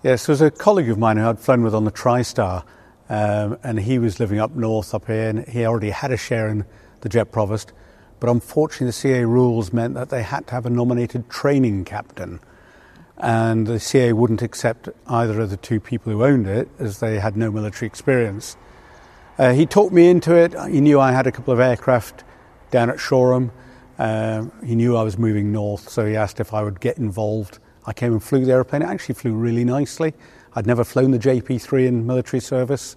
Yes, 0.04 0.28
there 0.28 0.34
was 0.34 0.42
a 0.42 0.52
colleague 0.52 0.92
of 0.92 1.00
mine 1.00 1.18
who 1.18 1.28
I'd 1.28 1.40
flown 1.40 1.64
with 1.64 1.74
on 1.74 1.84
the 1.84 1.92
TriStar. 1.92 2.64
um, 3.10 3.58
and 3.64 3.80
he 3.80 3.98
was 3.98 4.20
living 4.20 4.38
up 4.38 4.56
north 4.56 4.94
up 4.94 5.08
here, 5.08 5.30
and 5.30 5.48
he 5.48 5.66
already 5.66 5.90
had 5.90 6.12
a 6.12 6.18
share 6.18 6.48
in 6.48 6.64
the 7.02 7.10
Jet 7.10 7.32
Provost. 7.32 7.74
But 8.20 8.30
unfortunately, 8.30 8.86
the 8.86 8.94
CA 8.94 9.26
rules 9.26 9.74
meant 9.74 9.96
that 9.96 10.12
they 10.12 10.22
had 10.22 10.46
to 10.46 10.54
have 10.54 10.68
a 10.68 10.70
nominated 10.70 11.28
training 11.28 11.86
captain. 11.86 12.40
And 13.18 13.66
the 13.66 13.80
CA 13.80 14.14
wouldn't 14.14 14.44
accept 14.44 14.90
either 15.08 15.42
of 15.42 15.50
the 15.50 15.58
two 15.58 15.80
people 15.80 16.14
who 16.14 16.24
owned 16.24 16.46
it 16.46 16.70
as 16.78 17.00
they 17.00 17.18
had 17.18 17.36
no 17.36 17.50
military 17.50 17.88
experience. 17.88 18.58
Uh, 19.40 19.54
he 19.54 19.66
talked 19.66 19.92
me 19.92 20.08
into 20.08 20.36
it. 20.36 20.54
He 20.70 20.82
knew 20.82 21.00
I 21.00 21.14
had 21.14 21.26
a 21.26 21.32
couple 21.32 21.52
of 21.52 21.60
aircraft 21.60 22.24
down 22.70 22.92
at 22.92 23.00
Shoreham. 23.00 23.52
Uh, 23.98 24.46
he 24.64 24.76
knew 24.76 24.96
I 24.96 25.04
was 25.04 25.18
moving 25.18 25.52
north, 25.52 25.90
so 25.90 26.06
he 26.06 26.16
asked 26.16 26.40
if 26.40 26.54
I 26.54 26.62
would 26.62 26.80
get 26.80 26.98
involved. 26.98 27.60
I 27.86 27.94
came 27.94 28.12
and 28.12 28.24
flew 28.24 28.46
the 28.46 28.52
aeroplane. 28.52 28.82
It 28.82 28.86
actually 28.86 29.16
flew 29.16 29.34
really 29.34 29.64
nicely. 29.64 30.14
I'd 30.56 30.68
never 30.68 30.84
flown 30.84 31.12
the 31.12 31.20
JP3 31.20 31.88
in 31.88 32.06
military 32.06 32.40
service. 32.40 32.96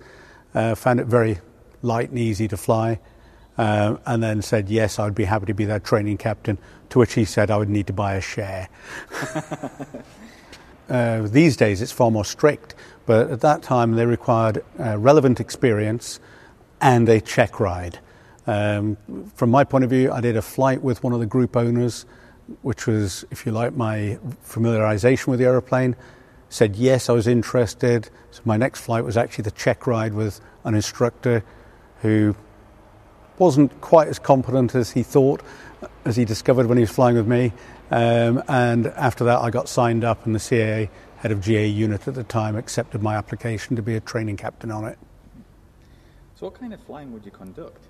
Uh, 0.54 0.74
found 0.74 1.00
it 1.00 1.06
very 1.06 1.38
light 1.82 2.10
and 2.10 2.18
easy 2.18 2.48
to 2.48 2.56
fly. 2.56 2.98
Uh, 3.56 3.96
and 4.06 4.22
then 4.22 4.40
said, 4.42 4.68
yes, 4.68 4.98
I'd 4.98 5.14
be 5.14 5.24
happy 5.24 5.46
to 5.46 5.54
be 5.54 5.64
their 5.64 5.80
training 5.80 6.16
captain, 6.16 6.58
to 6.90 6.98
which 6.98 7.14
he 7.14 7.24
said 7.24 7.50
I 7.50 7.58
would 7.58 7.68
need 7.68 7.86
to 7.88 7.92
buy 7.92 8.14
a 8.14 8.20
share. 8.20 8.68
uh, 10.88 11.22
these 11.22 11.56
days 11.56 11.82
it's 11.82 11.92
far 11.92 12.10
more 12.10 12.24
strict, 12.24 12.74
but 13.06 13.30
at 13.30 13.40
that 13.42 13.62
time 13.62 13.92
they 13.92 14.06
required 14.06 14.64
uh, 14.78 14.96
relevant 14.98 15.40
experience 15.40 16.20
and 16.80 17.08
a 17.08 17.20
check 17.20 17.60
ride. 17.60 17.98
Um, 18.46 18.96
from 19.34 19.50
my 19.50 19.64
point 19.64 19.84
of 19.84 19.90
view, 19.90 20.12
I 20.12 20.20
did 20.20 20.36
a 20.36 20.42
flight 20.42 20.82
with 20.82 21.02
one 21.02 21.12
of 21.12 21.20
the 21.20 21.26
group 21.26 21.56
owners, 21.56 22.06
which 22.62 22.86
was, 22.86 23.24
if 23.30 23.46
you 23.46 23.52
like, 23.52 23.74
my 23.74 24.18
familiarization 24.44 25.28
with 25.28 25.38
the 25.38 25.46
aeroplane. 25.46 25.96
Said 26.48 26.76
yes, 26.76 27.08
I 27.08 27.12
was 27.12 27.26
interested. 27.26 28.10
So 28.30 28.42
my 28.44 28.56
next 28.56 28.80
flight 28.80 29.04
was 29.04 29.16
actually 29.16 29.42
the 29.42 29.52
check 29.52 29.86
ride 29.86 30.14
with 30.14 30.40
an 30.64 30.74
instructor 30.74 31.44
who 32.02 32.34
wasn't 33.38 33.80
quite 33.80 34.08
as 34.08 34.18
competent 34.18 34.74
as 34.74 34.90
he 34.90 35.02
thought, 35.02 35.42
as 36.04 36.16
he 36.16 36.24
discovered 36.24 36.66
when 36.66 36.76
he 36.76 36.82
was 36.82 36.90
flying 36.90 37.16
with 37.16 37.26
me. 37.26 37.52
Um, 37.90 38.42
and 38.48 38.86
after 38.88 39.24
that, 39.24 39.38
I 39.38 39.50
got 39.50 39.68
signed 39.68 40.04
up, 40.04 40.26
and 40.26 40.34
the 40.34 40.38
CAA 40.38 40.88
head 41.16 41.32
of 41.32 41.40
GA 41.40 41.66
unit 41.66 42.06
at 42.06 42.14
the 42.14 42.24
time 42.24 42.56
accepted 42.56 43.02
my 43.02 43.16
application 43.16 43.76
to 43.76 43.82
be 43.82 43.96
a 43.96 44.00
training 44.00 44.36
captain 44.36 44.70
on 44.70 44.84
it. 44.84 44.98
So, 46.36 46.46
what 46.46 46.54
kind 46.54 46.72
of 46.72 46.80
flying 46.80 47.12
would 47.12 47.24
you 47.24 47.30
conduct? 47.30 47.89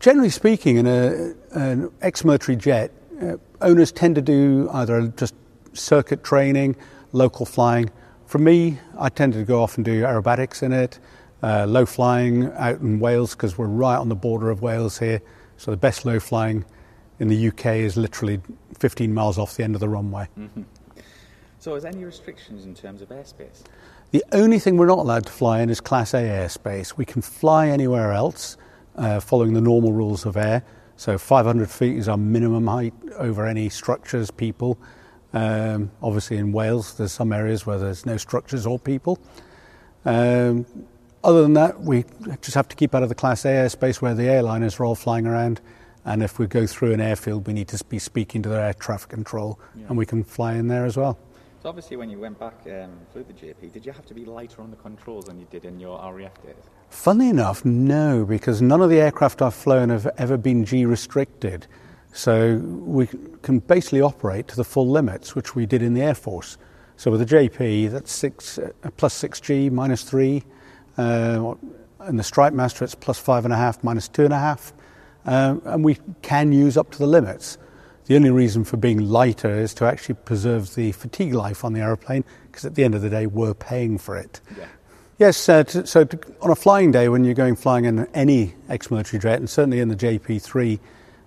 Generally 0.00 0.30
speaking, 0.30 0.76
in 0.76 0.86
a, 0.86 1.34
an 1.52 1.90
ex 2.02 2.24
military 2.24 2.56
jet, 2.56 2.92
uh, 3.22 3.36
owners 3.60 3.92
tend 3.92 4.14
to 4.16 4.22
do 4.22 4.68
either 4.72 5.08
just 5.08 5.34
circuit 5.72 6.24
training, 6.24 6.76
local 7.12 7.46
flying. 7.46 7.90
For 8.26 8.38
me, 8.38 8.78
I 8.98 9.08
tended 9.08 9.40
to 9.40 9.44
go 9.44 9.62
off 9.62 9.76
and 9.76 9.84
do 9.84 10.02
aerobatics 10.02 10.62
in 10.62 10.72
it, 10.72 10.98
uh, 11.42 11.66
low 11.66 11.86
flying 11.86 12.50
out 12.54 12.80
in 12.80 12.98
Wales 13.00 13.34
because 13.34 13.56
we're 13.56 13.66
right 13.66 13.96
on 13.96 14.08
the 14.08 14.14
border 14.14 14.50
of 14.50 14.62
Wales 14.62 14.98
here. 14.98 15.20
So 15.56 15.70
the 15.70 15.76
best 15.76 16.04
low 16.04 16.18
flying 16.18 16.64
in 17.20 17.28
the 17.28 17.48
UK 17.48 17.66
is 17.76 17.96
literally 17.96 18.40
15 18.78 19.14
miles 19.14 19.38
off 19.38 19.56
the 19.56 19.64
end 19.64 19.74
of 19.74 19.80
the 19.80 19.88
runway. 19.88 20.28
Mm-hmm. 20.38 20.62
So, 21.58 21.74
is 21.76 21.84
there 21.84 21.92
any 21.92 22.04
restrictions 22.04 22.66
in 22.66 22.74
terms 22.74 23.00
of 23.00 23.08
airspace? 23.08 23.62
The 24.10 24.22
only 24.32 24.58
thing 24.58 24.76
we're 24.76 24.86
not 24.86 24.98
allowed 24.98 25.26
to 25.26 25.32
fly 25.32 25.60
in 25.60 25.70
is 25.70 25.80
Class 25.80 26.12
A 26.12 26.18
airspace. 26.18 26.96
We 26.96 27.04
can 27.04 27.22
fly 27.22 27.68
anywhere 27.68 28.12
else 28.12 28.58
uh, 28.96 29.20
following 29.20 29.54
the 29.54 29.60
normal 29.60 29.92
rules 29.92 30.26
of 30.26 30.36
air. 30.36 30.62
So 30.96 31.18
500 31.18 31.70
feet 31.70 31.96
is 31.96 32.08
our 32.08 32.16
minimum 32.16 32.66
height 32.66 32.94
over 33.16 33.46
any 33.46 33.68
structures, 33.68 34.30
people. 34.30 34.78
Um, 35.32 35.90
obviously, 36.02 36.36
in 36.36 36.52
Wales, 36.52 36.96
there's 36.96 37.12
some 37.12 37.32
areas 37.32 37.66
where 37.66 37.78
there's 37.78 38.06
no 38.06 38.16
structures 38.16 38.66
or 38.66 38.78
people. 38.78 39.18
Um, 40.04 40.66
other 41.24 41.42
than 41.42 41.54
that, 41.54 41.80
we 41.80 42.04
just 42.42 42.54
have 42.54 42.68
to 42.68 42.76
keep 42.76 42.94
out 42.94 43.02
of 43.02 43.08
the 43.08 43.14
Class 43.14 43.44
A 43.44 43.48
airspace 43.48 44.00
where 44.00 44.14
the 44.14 44.24
airliners 44.24 44.78
are 44.78 44.84
all 44.84 44.94
flying 44.94 45.26
around. 45.26 45.60
And 46.04 46.22
if 46.22 46.38
we 46.38 46.46
go 46.46 46.66
through 46.66 46.92
an 46.92 47.00
airfield, 47.00 47.46
we 47.46 47.54
need 47.54 47.68
to 47.68 47.82
be 47.86 47.98
speaking 47.98 48.42
to 48.42 48.48
their 48.48 48.60
air 48.60 48.74
traffic 48.74 49.08
control, 49.08 49.58
yeah. 49.74 49.86
and 49.88 49.96
we 49.96 50.04
can 50.04 50.22
fly 50.22 50.54
in 50.54 50.68
there 50.68 50.84
as 50.84 50.96
well. 50.96 51.18
So 51.64 51.70
obviously, 51.70 51.96
when 51.96 52.10
you 52.10 52.18
went 52.18 52.38
back 52.38 52.60
um, 52.66 52.90
flew 53.10 53.24
the 53.24 53.32
JP, 53.32 53.72
did 53.72 53.86
you 53.86 53.92
have 53.92 54.04
to 54.04 54.12
be 54.12 54.26
lighter 54.26 54.60
on 54.60 54.70
the 54.70 54.76
controls 54.76 55.24
than 55.24 55.40
you 55.40 55.46
did 55.50 55.64
in 55.64 55.80
your 55.80 55.98
RAF 56.12 56.42
days? 56.42 56.56
Funnily 56.90 57.30
enough, 57.30 57.64
no, 57.64 58.26
because 58.26 58.60
none 58.60 58.82
of 58.82 58.90
the 58.90 59.00
aircraft 59.00 59.40
I've 59.40 59.54
flown 59.54 59.88
have 59.88 60.06
ever 60.18 60.36
been 60.36 60.66
G 60.66 60.84
restricted. 60.84 61.66
So 62.12 62.56
we 62.56 63.08
can 63.40 63.60
basically 63.60 64.02
operate 64.02 64.46
to 64.48 64.56
the 64.56 64.64
full 64.64 64.90
limits, 64.90 65.34
which 65.34 65.54
we 65.54 65.64
did 65.64 65.80
in 65.80 65.94
the 65.94 66.02
Air 66.02 66.14
Force. 66.14 66.58
So 66.98 67.10
with 67.10 67.26
the 67.26 67.34
JP, 67.34 67.92
that's 67.92 68.12
six 68.12 68.58
uh, 68.58 68.70
plus 68.98 69.14
six 69.14 69.40
G 69.40 69.70
minus 69.70 70.02
three. 70.02 70.42
Uh, 70.98 71.54
and 72.00 72.18
the 72.18 72.24
Strike 72.24 72.52
Master, 72.52 72.84
it's 72.84 72.94
plus 72.94 73.18
five 73.18 73.46
and 73.46 73.54
a 73.54 73.56
half 73.56 73.82
minus 73.82 74.06
two 74.06 74.24
and 74.24 74.34
a 74.34 74.38
half. 74.38 74.74
Um, 75.24 75.62
and 75.64 75.82
we 75.82 75.96
can 76.20 76.52
use 76.52 76.76
up 76.76 76.90
to 76.90 76.98
the 76.98 77.06
limits. 77.06 77.56
The 78.06 78.16
only 78.16 78.30
reason 78.30 78.64
for 78.64 78.76
being 78.76 79.08
lighter 79.08 79.50
is 79.50 79.72
to 79.74 79.86
actually 79.86 80.16
preserve 80.16 80.74
the 80.74 80.92
fatigue 80.92 81.32
life 81.32 81.64
on 81.64 81.72
the 81.72 81.80
aeroplane, 81.80 82.24
because 82.46 82.66
at 82.66 82.74
the 82.74 82.84
end 82.84 82.94
of 82.94 83.00
the 83.00 83.08
day, 83.08 83.26
we're 83.26 83.54
paying 83.54 83.96
for 83.96 84.16
it. 84.16 84.40
Yeah. 84.58 84.66
Yes, 85.18 85.48
uh, 85.48 85.62
t- 85.62 85.86
so 85.86 86.04
t- 86.04 86.18
on 86.42 86.50
a 86.50 86.54
flying 86.54 86.90
day, 86.90 87.08
when 87.08 87.24
you're 87.24 87.34
going 87.34 87.56
flying 87.56 87.86
in 87.86 88.06
any 88.12 88.54
ex 88.68 88.90
military 88.90 89.20
jet, 89.20 89.38
and 89.38 89.48
certainly 89.48 89.80
in 89.80 89.88
the 89.88 89.96
JP3, 89.96 90.78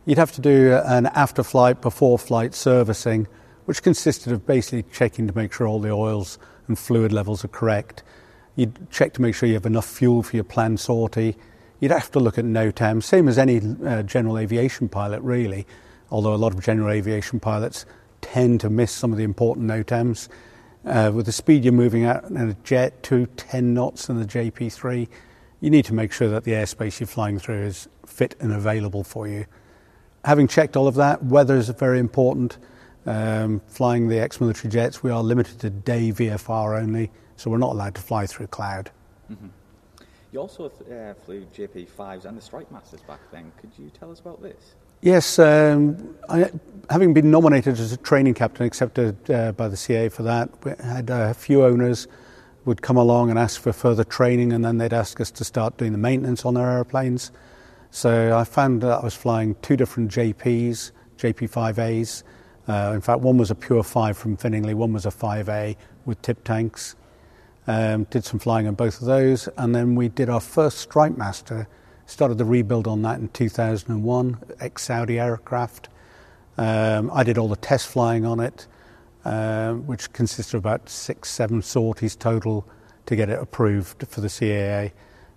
you'd 0.06 0.20
have 0.20 0.32
to 0.34 0.42
do 0.42 0.80
an 0.86 1.08
after 1.08 1.42
flight, 1.42 1.82
before 1.82 2.20
flight 2.20 2.54
servicing, 2.54 3.28
which 3.66 3.82
consisted 3.82 4.32
of 4.32 4.46
basically 4.46 4.84
checking 4.92 5.26
to 5.28 5.36
make 5.36 5.54
sure 5.54 5.66
all 5.66 5.80
the 5.80 5.90
oils 5.90 6.38
and 6.68 6.78
fluid 6.78 7.12
levels 7.12 7.44
are 7.44 7.50
correct. 7.50 8.04
You'd 8.56 8.92
check 8.92 9.14
to 9.14 9.22
make 9.22 9.34
sure 9.34 9.48
you 9.48 9.56
have 9.56 9.66
enough 9.66 9.88
fuel 9.88 10.22
for 10.22 10.36
your 10.36 10.44
planned 10.44 10.80
sortie. 10.80 11.38
You'd 11.80 11.92
have 11.92 12.12
to 12.12 12.20
look 12.20 12.38
at 12.38 12.46
NOTAM, 12.46 13.02
same 13.02 13.28
as 13.28 13.38
any 13.40 13.62
uh, 13.86 14.04
general 14.04 14.38
aviation 14.38 14.90
pilot, 14.90 15.22
really 15.22 15.66
although 16.12 16.34
a 16.34 16.38
lot 16.38 16.54
of 16.54 16.62
general 16.62 16.90
aviation 16.90 17.40
pilots 17.40 17.86
tend 18.22 18.62
to 18.62 18.70
miss 18.70 18.92
some 18.92 19.12
of 19.12 19.18
the 19.18 19.24
important 19.24 19.68
NOTAMs. 19.68 20.28
Uh, 20.86 21.12
with 21.14 21.26
the 21.26 21.32
speed 21.32 21.64
you're 21.64 21.74
moving 21.74 22.06
at 22.06 22.24
in 22.26 22.38
a 22.38 22.54
jet 22.64 23.04
to 23.04 23.26
10 23.38 23.74
knots 23.74 24.10
in 24.10 24.20
the 24.20 24.26
JP3, 24.26 25.08
you 25.60 25.70
need 25.70 25.86
to 25.86 25.94
make 25.94 26.12
sure 26.12 26.30
that 26.30 26.44
the 26.44 26.52
airspace 26.52 27.00
you're 27.00 27.08
flying 27.08 27.40
through 27.40 27.64
is 27.64 27.90
fit 28.06 28.36
and 28.40 28.54
available 28.54 29.04
for 29.04 29.28
you. 29.28 29.46
Having 30.24 30.48
checked 30.48 30.78
all 30.78 30.88
of 30.88 30.96
that, 30.96 31.24
weather 31.24 31.56
is 31.56 31.70
very 31.70 32.00
important. 32.00 32.58
Um, 33.06 33.62
flying 33.68 34.10
the 34.10 34.20
ex 34.20 34.42
military 34.42 34.70
jets, 34.70 35.02
we 35.02 35.12
are 35.12 35.24
limited 35.24 35.60
to 35.60 35.70
day 35.70 36.12
VFR 36.12 36.82
only, 36.82 37.10
so 37.38 37.50
we're 37.50 37.58
not 37.58 37.72
allowed 37.72 37.96
to 37.96 38.02
fly 38.02 38.26
through 38.26 38.48
cloud. 38.48 38.92
Mm-hmm. 39.32 39.48
You 40.32 40.42
also 40.42 40.66
uh, 40.66 41.14
flew 41.26 41.46
JP5s 41.56 42.26
and 42.26 42.38
the 42.38 42.42
Strike 42.42 42.70
Masters 42.72 43.02
back 43.02 43.22
then. 43.32 43.52
Could 43.62 43.72
you 43.78 43.90
tell 43.90 44.12
us 44.12 44.20
about 44.20 44.42
this? 44.42 44.76
Yes, 45.02 45.38
um, 45.38 46.16
I, 46.28 46.50
having 46.90 47.14
been 47.14 47.30
nominated 47.30 47.80
as 47.80 47.92
a 47.92 47.98
training 47.98 48.34
captain, 48.34 48.66
accepted 48.66 49.30
uh, 49.30 49.52
by 49.52 49.68
the 49.68 49.78
CA 49.78 50.10
for 50.10 50.24
that, 50.24 50.50
we 50.66 50.72
had 50.84 51.12
a 51.12 51.36
few 51.36 51.64
owners 51.64 52.08
would 52.66 52.82
come 52.82 52.98
along 52.98 53.30
and 53.30 53.38
ask 53.38 53.62
for 53.62 53.72
further 53.72 54.04
training, 54.04 54.52
and 54.52 54.66
then 54.66 54.80
they'd 54.80 54.94
ask 54.94 55.22
us 55.22 55.30
to 55.32 55.44
start 55.44 55.78
doing 55.78 55.92
the 55.92 56.00
maintenance 56.00 56.46
on 56.46 56.56
their 56.56 56.68
aeroplanes. 56.68 57.32
So 57.92 58.36
I 58.36 58.44
found 58.44 58.82
that 58.82 59.00
I 59.02 59.04
was 59.04 59.16
flying 59.16 59.56
two 59.62 59.78
different 59.78 60.12
JPs, 60.12 60.92
JP5As. 61.18 62.24
Uh, 62.68 62.92
in 62.96 63.02
fact, 63.02 63.22
one 63.22 63.38
was 63.38 63.52
a 63.52 63.56
pure 63.56 63.84
5 63.84 64.18
from 64.18 64.36
Finningley, 64.36 64.74
one 64.74 64.94
was 64.94 65.06
a 65.06 65.12
5A 65.12 65.76
with 66.06 66.22
tip 66.24 66.44
tanks. 66.44 66.96
Um, 67.68 68.06
did 68.06 68.26
some 68.26 68.40
flying 68.40 68.68
on 68.68 68.74
both 68.74 69.00
of 69.00 69.06
those, 69.06 69.48
and 69.58 69.76
then 69.76 69.94
we 69.94 70.10
did 70.10 70.28
our 70.28 70.40
first 70.40 70.80
Strike 70.80 71.18
Master 71.18 71.68
Started 72.08 72.38
the 72.38 72.46
rebuild 72.46 72.88
on 72.88 73.02
that 73.02 73.20
in 73.20 73.28
2001, 73.28 74.38
ex 74.62 74.84
Saudi 74.84 75.20
aircraft. 75.20 75.90
Um, 76.58 77.12
I 77.14 77.24
did 77.24 77.38
all 77.38 77.50
the 77.50 77.58
test 77.58 77.90
flying 77.90 78.26
on 78.26 78.40
it, 78.40 78.66
uh, 79.26 79.74
which 79.74 80.12
consisted 80.14 80.56
of 80.56 80.64
about 80.64 80.88
six, 80.88 81.30
seven 81.30 81.62
sorties 81.62 82.16
total 82.16 82.66
to 83.08 83.16
get 83.18 83.30
it 83.30 83.38
approved 83.38 84.08
for 84.08 84.22
the 84.22 84.30
CAA. 84.30 84.94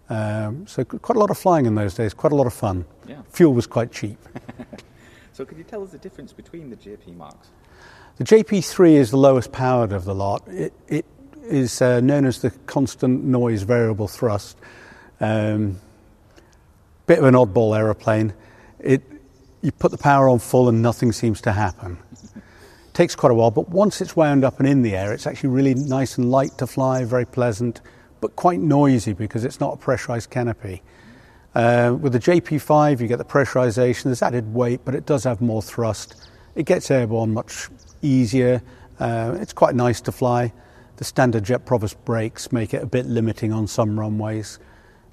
Um, 0.09 0.65
so 0.69 0.85
quite 0.85 1.17
a 1.17 1.19
lot 1.19 1.31
of 1.31 1.39
flying 1.39 1.67
in 1.67 1.75
those 1.75 1.95
days, 1.95 2.15
quite 2.15 2.33
a 2.33 2.37
lot 2.37 2.47
of 2.47 2.55
fun. 2.55 2.85
Yeah. 3.07 3.23
Fuel 3.31 3.53
was 3.53 3.67
quite 3.67 3.91
cheap. 3.91 4.19
so 5.33 5.45
could 5.45 5.59
you 5.59 5.65
tell 5.65 5.83
us 5.83 5.91
the 5.91 5.99
difference 5.99 6.33
between 6.33 6.71
the 6.71 6.77
JP 6.77 7.17
marks? 7.17 7.49
The 8.19 8.25
JP3 8.25 8.93
is 8.93 9.11
the 9.11 9.17
lowest 9.17 9.50
powered 9.50 9.91
of 9.93 10.05
the 10.05 10.15
lot. 10.15 10.47
It, 10.47 10.73
it 10.87 11.05
is 11.43 11.83
uh, 11.83 12.00
known 12.00 12.27
as 12.27 12.43
the 12.43 12.50
constant 12.67 13.25
noise 13.25 13.62
variable 13.62 14.07
thrust. 14.07 14.57
Um, 15.19 15.81
bit 17.07 17.19
of 17.19 17.25
an 17.25 17.35
oddball 17.35 17.76
aeroplane. 17.76 18.33
It, 18.78 19.02
you 19.62 19.73
put 19.73 19.90
the 19.90 19.99
power 19.99 20.28
on 20.28 20.38
full 20.38 20.69
and 20.69 20.80
nothing 20.80 21.12
seems 21.12 21.40
to 21.42 21.52
happen. 21.52 21.99
It 22.35 22.95
takes 22.95 23.14
quite 23.14 23.33
a 23.33 23.35
while, 23.35 23.50
but 23.50 23.69
once 23.69 24.00
it's 24.00 24.16
wound 24.16 24.45
up 24.45 24.59
and 24.59 24.69
in 24.69 24.83
the 24.83 24.97
air, 24.97 25.12
it's 25.12 25.26
actually 25.26 25.50
really 25.50 25.75
nice 25.75 26.19
and 26.19 26.30
light 26.30 26.59
to 26.59 26.66
fly, 26.66 27.04
very 27.04 27.26
pleasant, 27.26 27.80
but 28.21 28.37
quite 28.37 28.61
noisy 28.61 29.12
because 29.12 29.45
it's 29.45 29.61
not 29.61 29.75
a 29.75 29.76
pressurized 29.76 30.30
canopy. 30.30 30.83
Uh, 31.54 31.97
with 32.00 32.12
the 32.12 32.19
JP5, 32.19 33.00
you 33.00 33.09
get 33.09 33.19
the 33.19 33.25
pressurization, 33.25 34.04
there's 34.04 34.23
added 34.23 34.54
weight, 34.54 34.80
but 34.85 34.95
it 34.95 35.04
does 35.04 35.25
have 35.25 35.40
more 35.40 35.61
thrust. 35.61 36.28
It 36.54 36.64
gets 36.64 36.90
airborne 36.90 37.33
much 37.33 37.69
easier. 38.02 38.62
Uh, 38.99 39.37
it's 39.40 39.52
quite 39.52 39.75
nice 39.75 40.00
to 40.02 40.12
fly. 40.12 40.52
The 40.97 41.04
standard 41.04 41.45
Jet 41.45 41.64
Provost 41.64 42.02
brakes 42.04 42.52
make 42.52 42.75
it 42.75 42.83
a 42.83 42.87
bit 42.87 43.07
limiting 43.07 43.52
on 43.52 43.66
some 43.66 43.99
runways. 43.99 44.59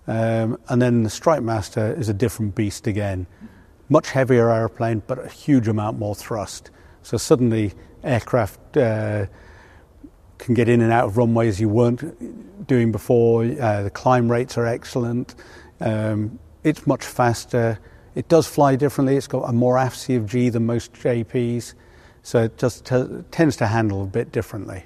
Um, 0.07 0.57
and 0.69 0.81
then 0.81 1.03
the 1.03 1.09
Strike 1.09 1.43
Master 1.43 1.93
is 1.93 2.09
a 2.09 2.13
different 2.13 2.55
beast 2.55 2.87
again. 2.87 3.27
Much 3.89 4.09
heavier 4.09 4.49
aeroplane, 4.49 5.03
but 5.05 5.23
a 5.23 5.27
huge 5.27 5.67
amount 5.67 5.99
more 5.99 6.15
thrust. 6.15 6.71
So 7.03 7.17
suddenly, 7.17 7.73
aircraft 8.03 8.77
uh, 8.77 9.25
can 10.37 10.53
get 10.53 10.69
in 10.69 10.81
and 10.81 10.91
out 10.91 11.05
of 11.05 11.17
runways 11.17 11.59
you 11.59 11.69
weren't 11.69 12.67
doing 12.67 12.91
before. 12.91 13.43
Uh, 13.43 13.83
the 13.83 13.89
climb 13.89 14.31
rates 14.31 14.57
are 14.57 14.65
excellent. 14.65 15.35
Um, 15.79 16.39
it's 16.63 16.87
much 16.87 17.05
faster. 17.05 17.79
It 18.15 18.27
does 18.29 18.47
fly 18.47 18.75
differently. 18.75 19.15
It's 19.15 19.27
got 19.27 19.49
a 19.49 19.53
more 19.53 19.77
aft 19.77 19.99
CFG 19.99 20.51
than 20.51 20.65
most 20.65 20.93
JPs, 20.93 21.75
so 22.23 22.43
it 22.43 22.57
just 22.57 22.85
t- 22.85 23.23
tends 23.31 23.55
to 23.57 23.67
handle 23.67 24.03
a 24.03 24.07
bit 24.07 24.31
differently. 24.31 24.85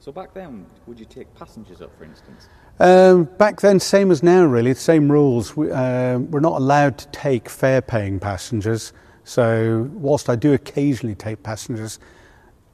So 0.00 0.10
back 0.10 0.34
then, 0.34 0.66
would 0.86 0.98
you 0.98 1.06
take 1.06 1.32
passengers 1.34 1.80
up, 1.80 1.96
for 1.96 2.04
instance? 2.04 2.48
Um, 2.80 3.24
back 3.24 3.60
then, 3.60 3.78
same 3.78 4.10
as 4.10 4.22
now, 4.22 4.42
really, 4.46 4.72
the 4.72 4.80
same 4.80 5.12
rules. 5.12 5.54
We, 5.54 5.70
uh, 5.70 6.18
we're 6.18 6.40
not 6.40 6.54
allowed 6.54 6.96
to 6.96 7.06
take 7.08 7.50
fare 7.50 7.82
paying 7.82 8.18
passengers. 8.18 8.94
So, 9.22 9.90
whilst 9.92 10.30
I 10.30 10.36
do 10.36 10.54
occasionally 10.54 11.14
take 11.14 11.42
passengers, 11.42 11.98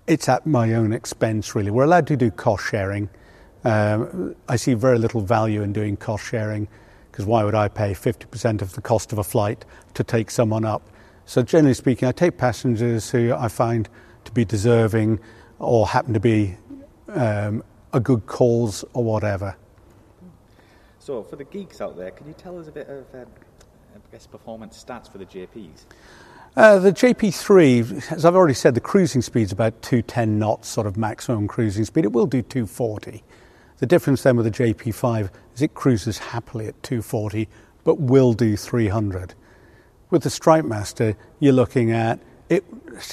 it's 0.06 0.28
at 0.28 0.46
my 0.46 0.74
own 0.74 0.92
expense, 0.92 1.56
really. 1.56 1.72
We're 1.72 1.82
allowed 1.82 2.06
to 2.06 2.16
do 2.16 2.30
cost 2.30 2.68
sharing. 2.68 3.10
Um, 3.64 4.36
I 4.48 4.54
see 4.54 4.74
very 4.74 4.96
little 4.96 5.22
value 5.22 5.62
in 5.62 5.72
doing 5.72 5.96
cost 5.96 6.24
sharing 6.24 6.68
because 7.10 7.26
why 7.26 7.42
would 7.42 7.56
I 7.56 7.66
pay 7.66 7.92
50% 7.92 8.62
of 8.62 8.74
the 8.74 8.80
cost 8.80 9.12
of 9.12 9.18
a 9.18 9.24
flight 9.24 9.64
to 9.94 10.04
take 10.04 10.30
someone 10.30 10.64
up? 10.64 10.88
So, 11.24 11.42
generally 11.42 11.74
speaking, 11.74 12.06
I 12.06 12.12
take 12.12 12.38
passengers 12.38 13.10
who 13.10 13.34
I 13.34 13.48
find 13.48 13.88
to 14.24 14.30
be 14.30 14.44
deserving 14.44 15.18
or 15.58 15.88
happen 15.88 16.14
to 16.14 16.20
be 16.20 16.56
um, 17.08 17.64
a 17.92 17.98
good 17.98 18.26
cause 18.26 18.84
or 18.92 19.02
whatever. 19.02 19.56
So, 21.06 21.22
for 21.22 21.36
the 21.36 21.44
geeks 21.44 21.80
out 21.80 21.96
there, 21.96 22.10
can 22.10 22.26
you 22.26 22.32
tell 22.32 22.58
us 22.58 22.66
a 22.66 22.72
bit 22.72 22.88
of, 22.88 23.04
uh, 23.14 23.18
I 23.18 23.98
guess, 24.10 24.26
performance 24.26 24.84
stats 24.84 25.08
for 25.08 25.18
the 25.18 25.24
JPs? 25.24 25.84
Uh, 26.56 26.80
the 26.80 26.90
JP3, 26.90 28.10
as 28.10 28.24
I've 28.24 28.34
already 28.34 28.54
said, 28.54 28.74
the 28.74 28.80
cruising 28.80 29.22
speed 29.22 29.42
is 29.42 29.52
about 29.52 29.80
210 29.82 30.36
knots, 30.36 30.66
sort 30.66 30.84
of 30.84 30.96
maximum 30.96 31.46
cruising 31.46 31.84
speed. 31.84 32.06
It 32.06 32.12
will 32.12 32.26
do 32.26 32.42
240. 32.42 33.22
The 33.78 33.86
difference 33.86 34.24
then 34.24 34.36
with 34.36 34.46
the 34.46 34.50
JP5 34.50 35.30
is 35.54 35.62
it 35.62 35.74
cruises 35.74 36.18
happily 36.18 36.66
at 36.66 36.82
240, 36.82 37.48
but 37.84 38.00
will 38.00 38.32
do 38.32 38.56
300. 38.56 39.34
With 40.10 40.24
the 40.24 40.30
Strike 40.30 40.64
Master, 40.64 41.16
you're 41.38 41.52
looking 41.52 41.92
at 41.92 42.18
it 42.48 42.64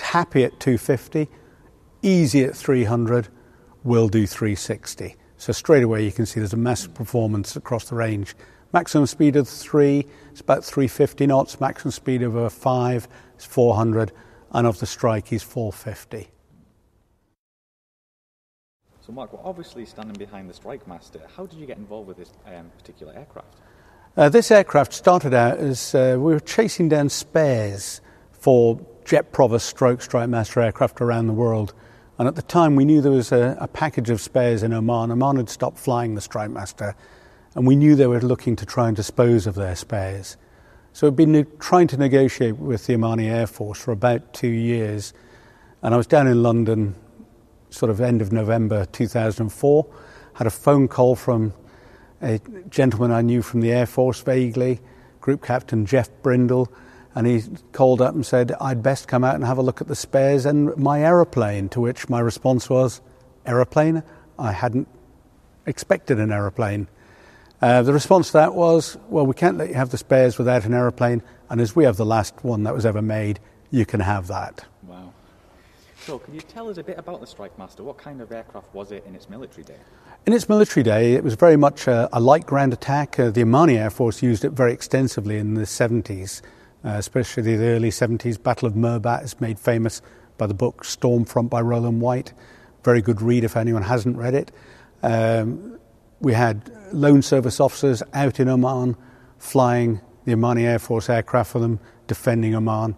happy 0.02 0.44
at 0.44 0.60
250, 0.60 1.30
easy 2.02 2.44
at 2.44 2.56
300, 2.56 3.28
will 3.84 4.08
do 4.08 4.26
360. 4.26 5.16
So 5.44 5.52
straight 5.52 5.84
away 5.84 6.06
you 6.06 6.12
can 6.14 6.26
see 6.26 6.40
there's 6.40 6.54
a 6.54 6.56
massive 6.56 6.94
performance 6.94 7.58
across 7.58 7.90
the 7.90 7.96
range. 7.96 8.34
Maximum 8.72 9.06
speed 9.06 9.36
of 9.36 9.50
three 9.50 10.08
is 10.34 10.40
about 10.40 10.64
350 10.64 11.28
knots. 11.28 11.60
Maximum 11.60 11.92
speed 11.92 12.24
of 12.24 12.36
a 12.36 12.50
five 12.50 13.10
is 13.38 13.44
400, 13.44 14.14
and 14.54 14.66
of 14.66 14.80
the 14.80 14.86
strike 14.86 15.34
is 15.34 15.44
450. 15.44 16.30
So, 19.06 19.12
Mark, 19.12 19.34
we're 19.34 19.46
obviously 19.46 19.86
standing 19.86 20.16
behind 20.16 20.50
the 20.50 20.54
Strike 20.54 20.88
Master. 20.88 21.20
How 21.36 21.46
did 21.46 21.60
you 21.60 21.66
get 21.66 21.78
involved 21.78 22.08
with 22.08 22.16
this 22.16 22.32
um, 22.46 22.72
particular 22.78 23.12
aircraft? 23.14 23.58
Uh, 24.16 24.30
this 24.30 24.50
aircraft 24.50 24.94
started 24.94 25.34
out 25.34 25.58
as 25.58 25.94
uh, 25.94 26.16
we 26.18 26.32
were 26.32 26.40
chasing 26.40 26.88
down 26.88 27.10
spares 27.10 28.00
for 28.32 28.80
Jet 29.04 29.34
Provost 29.34 29.66
stroke 29.66 30.02
Strike 30.02 30.30
Master 30.30 30.62
aircraft 30.62 31.02
around 31.02 31.28
the 31.28 31.34
world. 31.34 31.74
And 32.20 32.28
at 32.28 32.36
the 32.36 32.44
time, 32.44 32.76
we 32.76 32.86
knew 32.86 33.02
there 33.02 33.12
was 33.12 33.32
a, 33.32 33.58
a 33.60 33.68
package 33.68 34.10
of 34.10 34.22
spares 34.22 34.62
in 34.62 34.72
Oman. 34.72 35.12
Oman 35.12 35.38
had 35.38 35.50
stopped 35.50 35.80
flying 35.80 36.14
the 36.14 36.22
Strike 36.22 36.52
Master, 36.52 36.96
and 37.56 37.66
we 37.66 37.76
knew 37.76 37.96
they 37.96 38.08
were 38.08 38.22
looking 38.22 38.56
to 38.58 38.66
try 38.66 38.88
and 38.88 38.96
dispose 38.96 39.48
of 39.48 39.56
their 39.56 39.76
spares. 39.76 40.38
So 40.94 41.08
we'd 41.08 41.16
been 41.16 41.32
ne- 41.32 41.46
trying 41.60 41.88
to 41.88 41.98
negotiate 41.98 42.58
with 42.58 42.86
the 42.86 42.94
Omani 42.94 43.32
Air 43.32 43.48
Force 43.48 43.80
for 43.80 43.92
about 43.92 44.32
two 44.32 44.48
years. 44.48 45.12
And 45.82 45.94
I 45.94 45.98
was 45.98 46.06
down 46.06 46.28
in 46.28 46.44
London, 46.44 46.96
sort 47.72 47.90
of 47.90 48.00
end 48.00 48.22
of 48.22 48.32
November 48.32 48.86
2004, 48.86 49.88
had 50.36 50.46
a 50.46 50.52
phone 50.52 50.88
call 50.88 51.16
from 51.16 51.52
a 52.22 52.40
gentleman 52.70 53.12
I 53.12 53.22
knew 53.22 53.42
from 53.42 53.62
the 53.62 53.72
Air 53.72 53.88
Force 53.88 54.22
vaguely, 54.22 54.80
Group 55.20 55.44
Captain 55.44 55.86
Jeff 55.86 56.10
Brindle, 56.22 56.72
and 57.16 57.28
he 57.28 57.44
called 57.72 58.02
up 58.02 58.16
and 58.16 58.26
said, 58.26 58.54
I'd 58.60 58.82
best 58.82 59.08
come 59.08 59.24
out 59.24 59.36
and 59.36 59.46
have 59.46 59.58
a 59.58 59.62
look 59.62 59.82
at 59.82 59.88
the 59.88 59.96
spares 59.96 60.46
and 60.46 60.76
my 60.78 61.02
aeroplane, 61.02 61.70
to 61.70 61.82
which 61.82 62.10
my 62.10 62.20
response 62.20 62.70
was, 62.70 63.02
Aeroplane? 63.46 64.04
I 64.40 64.52
hadn't 64.52 64.88
expected 65.66 66.20
an 66.20 66.32
aeroplane. 66.32 66.88
Uh, 67.62 67.82
the 67.82 67.94
response 67.94 68.28
to 68.28 68.34
that 68.34 68.56
was, 68.56 68.98
Well, 69.10 69.26
we 69.26 69.34
can't 69.34 69.58
let 69.58 69.70
you 69.70 69.76
have 69.76 69.90
the 69.90 69.98
spares 69.98 70.38
without 70.38 70.66
an 70.66 70.74
aeroplane, 70.74 71.22
and 71.50 71.62
as 71.62 71.76
we 71.76 71.84
have 71.84 71.98
the 71.98 72.06
last 72.06 72.44
one 72.44 72.64
that 72.64 72.74
was 72.74 72.86
ever 72.86 73.02
made, 73.02 73.40
you 73.70 73.86
can 73.86 74.00
have 74.00 74.28
that. 74.28 74.66
Wow. 74.84 75.14
So, 76.06 76.20
can 76.20 76.34
you 76.34 76.42
tell 76.42 76.70
us 76.70 76.78
a 76.78 76.84
bit 76.84 76.98
about 76.98 77.22
the 77.22 77.28
Strike 77.28 77.58
Master? 77.58 77.84
What 77.84 77.98
kind 77.98 78.22
of 78.22 78.32
aircraft 78.32 78.74
was 78.74 78.92
it 78.92 79.06
in 79.08 79.16
its 79.16 79.30
military 79.30 79.64
day? 79.64 79.78
In 80.26 80.34
its 80.34 80.50
military 80.50 80.84
day, 80.84 81.14
it 81.14 81.24
was 81.24 81.36
very 81.36 81.56
much 81.56 81.88
a, 81.88 82.10
a 82.12 82.20
light 82.20 82.46
ground 82.46 82.74
attack. 82.74 83.20
Uh, 83.20 83.30
the 83.30 83.44
Omani 83.44 83.78
Air 83.78 83.90
Force 83.90 84.22
used 84.22 84.44
it 84.44 84.52
very 84.52 84.74
extensively 84.74 85.38
in 85.38 85.54
the 85.54 85.62
70s 85.62 86.42
uh, 86.42 86.46
especially 86.84 87.56
the 87.56 87.66
early 87.66 87.90
70s. 87.90 88.42
Battle 88.42 88.68
of 88.68 88.74
Mirbat 88.74 89.24
is 89.24 89.40
made 89.40 89.60
famous 89.60 90.02
by 90.38 90.48
the 90.48 90.54
book 90.54 90.84
Stormfront 90.84 91.50
by 91.50 91.62
Rowland 91.62 92.02
White. 92.02 92.34
Very 92.84 93.02
good 93.02 93.22
read 93.22 93.44
if 93.44 93.56
anyone 93.56 93.84
hasn't 93.84 94.18
read 94.18 94.34
it. 94.34 94.52
Um, 95.02 95.80
we 96.20 96.34
had 96.34 96.72
loan 96.92 97.22
service 97.22 97.60
officers 97.60 98.04
out 98.14 98.40
in 98.40 98.48
Oman 98.48 98.96
flying 99.38 100.02
the 100.26 100.34
Omani 100.34 100.62
Air 100.62 100.80
Force 100.80 101.10
aircraft 101.10 101.52
for 101.52 101.60
them, 101.60 101.80
defending 102.08 102.56
Oman. 102.56 102.96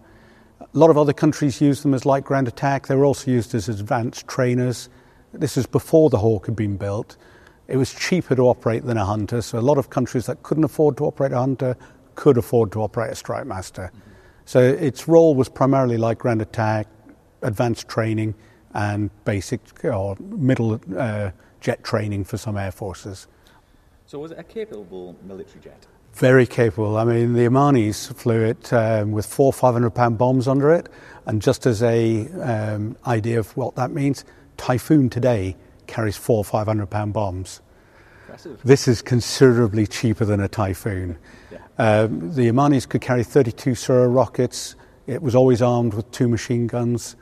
A 0.60 0.78
lot 0.78 0.90
of 0.90 0.98
other 0.98 1.12
countries 1.12 1.60
used 1.60 1.82
them 1.82 1.94
as 1.94 2.06
light 2.06 2.24
ground 2.24 2.48
attack. 2.48 2.86
They 2.86 2.94
were 2.94 3.04
also 3.04 3.30
used 3.30 3.54
as 3.54 3.68
advanced 3.68 4.28
trainers. 4.28 4.88
This 5.32 5.56
is 5.56 5.66
before 5.66 6.10
the 6.10 6.18
Hawk 6.18 6.46
had 6.46 6.56
been 6.56 6.76
built. 6.76 7.16
It 7.68 7.76
was 7.76 7.92
cheaper 7.92 8.36
to 8.36 8.42
operate 8.42 8.84
than 8.84 8.96
a 8.96 9.04
Hunter, 9.04 9.42
so 9.42 9.58
a 9.58 9.60
lot 9.60 9.76
of 9.76 9.90
countries 9.90 10.26
that 10.26 10.44
couldn't 10.44 10.64
afford 10.64 10.96
to 10.98 11.04
operate 11.04 11.32
a 11.32 11.38
Hunter 11.38 11.76
could 12.16 12.36
afford 12.36 12.72
to 12.72 12.82
operate 12.82 13.12
a 13.12 13.14
Strike 13.14 13.46
Master. 13.46 13.90
Mm-hmm. 13.94 14.10
So 14.46 14.60
its 14.60 15.08
role 15.08 15.34
was 15.34 15.48
primarily 15.48 15.96
like 15.96 16.18
ground 16.18 16.42
attack, 16.42 16.88
advanced 17.42 17.88
training, 17.88 18.34
and 18.74 19.10
basic 19.24 19.84
or 19.84 20.16
middle 20.20 20.80
uh, 20.96 21.30
jet 21.60 21.82
training 21.82 22.24
for 22.24 22.36
some 22.36 22.56
air 22.56 22.70
forces. 22.70 23.26
So 24.06 24.18
was 24.18 24.30
it 24.30 24.38
a 24.38 24.44
capable 24.44 25.16
military 25.24 25.60
jet? 25.60 25.86
Very 26.12 26.46
capable. 26.46 26.96
I 26.96 27.04
mean, 27.04 27.34
the 27.34 27.46
Omanis 27.46 28.14
flew 28.14 28.42
it 28.42 28.72
um, 28.72 29.12
with 29.12 29.26
four 29.26 29.52
500 29.52 29.90
pound 29.90 30.16
bombs 30.16 30.46
under 30.46 30.72
it. 30.72 30.88
And 31.26 31.42
just 31.42 31.66
as 31.66 31.82
a 31.82 32.28
um, 32.40 32.96
idea 33.06 33.38
of 33.38 33.54
what 33.56 33.74
that 33.76 33.90
means, 33.90 34.24
Typhoon 34.56 35.10
today 35.10 35.56
carries 35.86 36.16
four 36.16 36.44
500 36.44 36.86
pound 36.86 37.12
bombs. 37.12 37.60
Impressive. 38.22 38.60
This 38.64 38.88
is 38.88 39.02
considerably 39.02 39.86
cheaper 39.86 40.24
than 40.24 40.40
a 40.40 40.48
Typhoon. 40.48 41.18
Um, 41.78 42.34
the 42.34 42.48
Omanis 42.48 42.88
could 42.88 43.00
carry 43.00 43.22
32 43.22 43.74
Sura 43.74 44.08
rockets. 44.08 44.76
It 45.06 45.22
was 45.22 45.34
always 45.34 45.62
armed 45.62 45.94
with 45.94 46.10
two 46.10 46.28
machine 46.28 46.66
guns. 46.66 47.16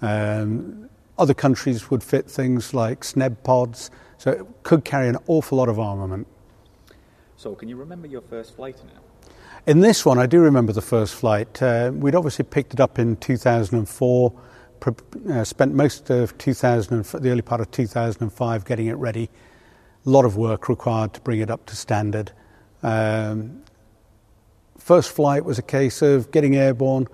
Um, 0.00 0.88
other 1.18 1.34
countries 1.34 1.90
would 1.90 2.02
fit 2.02 2.28
things 2.28 2.74
like 2.74 3.02
SNEB 3.02 3.42
pods, 3.44 3.90
so 4.18 4.30
it 4.32 4.46
could 4.64 4.84
carry 4.84 5.08
an 5.08 5.18
awful 5.26 5.58
lot 5.58 5.68
of 5.68 5.78
armament. 5.78 6.26
So, 7.36 7.54
can 7.54 7.68
you 7.68 7.76
remember 7.76 8.06
your 8.06 8.22
first 8.22 8.56
flight 8.56 8.76
in 8.80 8.88
it? 8.88 8.96
In 9.66 9.80
this 9.80 10.04
one, 10.04 10.18
I 10.18 10.26
do 10.26 10.40
remember 10.40 10.72
the 10.72 10.82
first 10.82 11.14
flight. 11.14 11.62
Uh, 11.62 11.92
we'd 11.94 12.16
obviously 12.16 12.44
picked 12.44 12.74
it 12.74 12.80
up 12.80 12.98
in 12.98 13.16
2004, 13.16 14.32
pre- 14.80 14.94
uh, 15.30 15.44
spent 15.44 15.74
most 15.74 16.10
of 16.10 16.36
2000, 16.38 17.04
the 17.04 17.30
early 17.30 17.42
part 17.42 17.60
of 17.60 17.70
2005 17.70 18.64
getting 18.64 18.88
it 18.88 18.94
ready. 18.94 19.30
A 20.04 20.10
lot 20.10 20.24
of 20.24 20.36
work 20.36 20.68
required 20.68 21.14
to 21.14 21.20
bring 21.20 21.38
it 21.38 21.50
up 21.50 21.64
to 21.66 21.76
standard. 21.76 22.32
Um, 22.82 23.62
first 24.82 25.12
flight 25.12 25.44
was 25.44 25.58
a 25.58 25.62
case 25.62 26.02
of 26.02 26.30
getting 26.30 26.56
airborne 26.56 27.06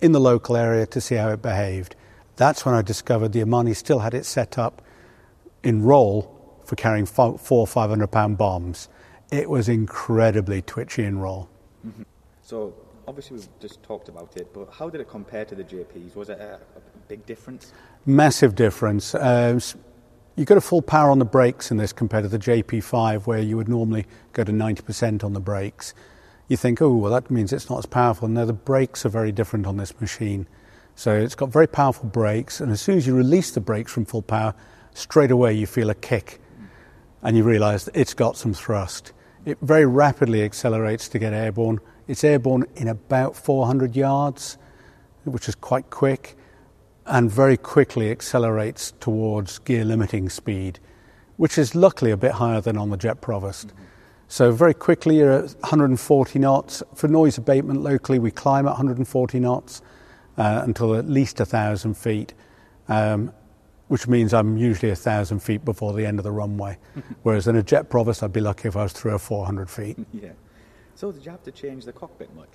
in 0.00 0.12
the 0.12 0.20
local 0.20 0.56
area 0.56 0.86
to 0.86 1.00
see 1.00 1.14
how 1.14 1.30
it 1.30 1.40
behaved. 1.40 1.96
That's 2.36 2.66
when 2.66 2.74
I 2.74 2.82
discovered 2.82 3.32
the 3.32 3.40
Omani 3.40 3.76
still 3.76 4.00
had 4.00 4.14
it 4.14 4.26
set 4.26 4.58
up 4.58 4.82
in 5.62 5.82
roll 5.82 6.30
for 6.64 6.76
carrying 6.76 7.06
four 7.06 7.38
or 7.48 7.66
five 7.66 7.90
hundred 7.90 8.08
pound 8.08 8.36
bombs. 8.36 8.88
It 9.30 9.48
was 9.48 9.68
incredibly 9.68 10.60
twitchy 10.62 11.04
in 11.04 11.18
roll. 11.18 11.48
Mm-hmm. 11.86 12.02
So 12.42 12.74
obviously 13.06 13.36
we've 13.36 13.48
just 13.60 13.82
talked 13.82 14.08
about 14.08 14.36
it, 14.36 14.52
but 14.52 14.68
how 14.72 14.88
did 14.88 15.00
it 15.00 15.08
compare 15.08 15.44
to 15.44 15.54
the 15.54 15.64
JPs? 15.64 16.16
Was 16.16 16.28
it 16.28 16.40
a, 16.40 16.54
a 16.76 16.80
big 17.08 17.24
difference? 17.26 17.72
Massive 18.06 18.54
difference. 18.54 19.14
Uh, 19.14 19.58
you 20.36 20.44
got 20.44 20.58
a 20.58 20.60
full 20.60 20.82
power 20.82 21.10
on 21.10 21.20
the 21.20 21.24
brakes 21.24 21.70
in 21.70 21.76
this 21.76 21.92
compared 21.92 22.24
to 22.24 22.28
the 22.28 22.38
JP5, 22.38 23.26
where 23.26 23.38
you 23.38 23.56
would 23.56 23.68
normally 23.68 24.04
go 24.32 24.42
to 24.42 24.52
90% 24.52 25.22
on 25.22 25.32
the 25.32 25.40
brakes. 25.40 25.94
You 26.48 26.56
think, 26.56 26.82
oh, 26.82 26.94
well, 26.94 27.12
that 27.12 27.30
means 27.30 27.52
it's 27.52 27.70
not 27.70 27.78
as 27.78 27.86
powerful. 27.86 28.28
No, 28.28 28.44
the 28.44 28.52
brakes 28.52 29.06
are 29.06 29.10
very 29.10 29.32
different 29.32 29.66
on 29.66 29.76
this 29.76 29.98
machine. 30.00 30.46
So 30.94 31.14
it's 31.14 31.34
got 31.34 31.50
very 31.50 31.66
powerful 31.66 32.08
brakes, 32.08 32.60
and 32.60 32.70
as 32.70 32.80
soon 32.80 32.98
as 32.98 33.06
you 33.06 33.16
release 33.16 33.50
the 33.50 33.60
brakes 33.60 33.90
from 33.90 34.04
full 34.04 34.22
power, 34.22 34.54
straight 34.92 35.30
away 35.30 35.54
you 35.54 35.66
feel 35.66 35.90
a 35.90 35.94
kick 35.94 36.40
and 37.24 37.36
you 37.36 37.42
realise 37.42 37.88
it's 37.94 38.14
got 38.14 38.36
some 38.36 38.52
thrust. 38.52 39.12
It 39.46 39.58
very 39.62 39.86
rapidly 39.86 40.42
accelerates 40.42 41.08
to 41.08 41.18
get 41.18 41.32
airborne. 41.32 41.80
It's 42.06 42.22
airborne 42.22 42.66
in 42.76 42.86
about 42.86 43.34
400 43.34 43.96
yards, 43.96 44.58
which 45.24 45.48
is 45.48 45.54
quite 45.54 45.88
quick, 45.88 46.36
and 47.06 47.30
very 47.30 47.56
quickly 47.56 48.10
accelerates 48.10 48.92
towards 49.00 49.58
gear 49.58 49.84
limiting 49.84 50.28
speed, 50.28 50.78
which 51.38 51.56
is 51.56 51.74
luckily 51.74 52.10
a 52.10 52.16
bit 52.16 52.32
higher 52.32 52.60
than 52.60 52.76
on 52.76 52.90
the 52.90 52.96
Jet 52.96 53.22
Provost. 53.22 53.68
Mm-hmm. 53.68 53.84
So 54.34 54.50
very 54.50 54.74
quickly 54.74 55.18
you're 55.18 55.30
at 55.30 55.54
140 55.60 56.38
knots. 56.40 56.82
For 56.96 57.06
noise 57.06 57.38
abatement 57.38 57.82
locally, 57.82 58.18
we 58.18 58.32
climb 58.32 58.66
at 58.66 58.70
140 58.70 59.38
knots 59.38 59.80
uh, 60.36 60.62
until 60.64 60.96
at 60.96 61.08
least 61.08 61.38
1,000 61.38 61.96
feet, 61.96 62.34
um, 62.88 63.32
which 63.86 64.08
means 64.08 64.34
I'm 64.34 64.56
usually 64.56 64.88
1,000 64.88 65.38
feet 65.38 65.64
before 65.64 65.92
the 65.92 66.04
end 66.04 66.18
of 66.18 66.24
the 66.24 66.32
runway. 66.32 66.78
Whereas 67.22 67.46
in 67.46 67.54
a 67.54 67.62
Jet 67.62 67.88
Provost, 67.88 68.24
I'd 68.24 68.32
be 68.32 68.40
lucky 68.40 68.66
if 68.66 68.76
I 68.76 68.82
was 68.82 68.92
three 68.92 69.12
or 69.12 69.20
400 69.20 69.70
feet. 69.70 69.96
yeah. 70.12 70.30
So 70.96 71.12
did 71.12 71.24
you 71.24 71.30
have 71.30 71.44
to 71.44 71.52
change 71.52 71.84
the 71.84 71.92
cockpit 71.92 72.34
much? 72.34 72.50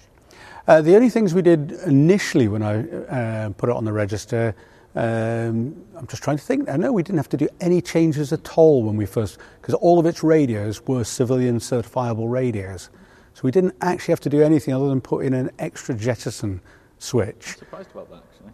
Uh, 0.68 0.82
the 0.82 0.98
only 0.98 1.10
things 1.10 1.34
we 1.34 1.42
did 1.42 1.72
initially 1.86 2.50
when 2.50 2.62
I 2.62 2.90
uh, 2.90 3.50
put 3.52 3.70
it 3.70 3.76
on 3.78 3.86
the 3.86 3.94
register 3.94 4.54
um, 5.00 5.82
I'm 5.96 6.08
just 6.08 6.22
trying 6.22 6.36
to 6.36 6.44
think. 6.44 6.68
I 6.68 6.76
know 6.76 6.92
we 6.92 7.04
didn't 7.04 7.20
have 7.20 7.30
to 7.30 7.38
do 7.38 7.48
any 7.62 7.82
changes 7.82 8.34
at 8.34 8.58
all 8.58 8.84
when 8.84 8.98
we 8.98 9.06
first, 9.06 9.38
because 9.62 9.74
all 9.76 9.98
of 9.98 10.06
its 10.06 10.24
radios 10.24 10.86
were 10.88 11.06
civilian 11.06 11.60
certifiable 11.60 12.30
radios. 12.30 12.90
So 13.34 13.42
we 13.44 13.52
didn't 13.52 13.76
actually 13.80 14.12
have 14.12 14.20
to 14.22 14.30
do 14.30 14.42
anything 14.44 14.74
other 14.74 14.90
than 14.90 15.00
put 15.00 15.24
in 15.24 15.34
an 15.34 15.52
extra 15.58 15.96
jettison 15.96 16.60
switch. 16.98 17.54
I'm 17.54 17.60
surprised 17.60 17.92
about 17.92 18.10
that, 18.10 18.24
actually. 18.30 18.52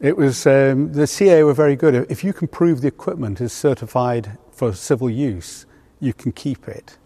It 0.00 0.16
was, 0.16 0.46
um, 0.46 0.92
the 0.94 1.06
CA 1.06 1.42
were 1.42 1.52
very 1.52 1.76
good. 1.76 2.10
If 2.10 2.24
you 2.24 2.32
can 2.32 2.48
prove 2.48 2.80
the 2.80 2.88
equipment 2.88 3.42
is 3.42 3.52
certified 3.52 4.38
for 4.50 4.72
civil 4.72 5.10
use, 5.10 5.66
you 6.00 6.14
can 6.14 6.32
keep 6.32 6.68
it. 6.68 6.96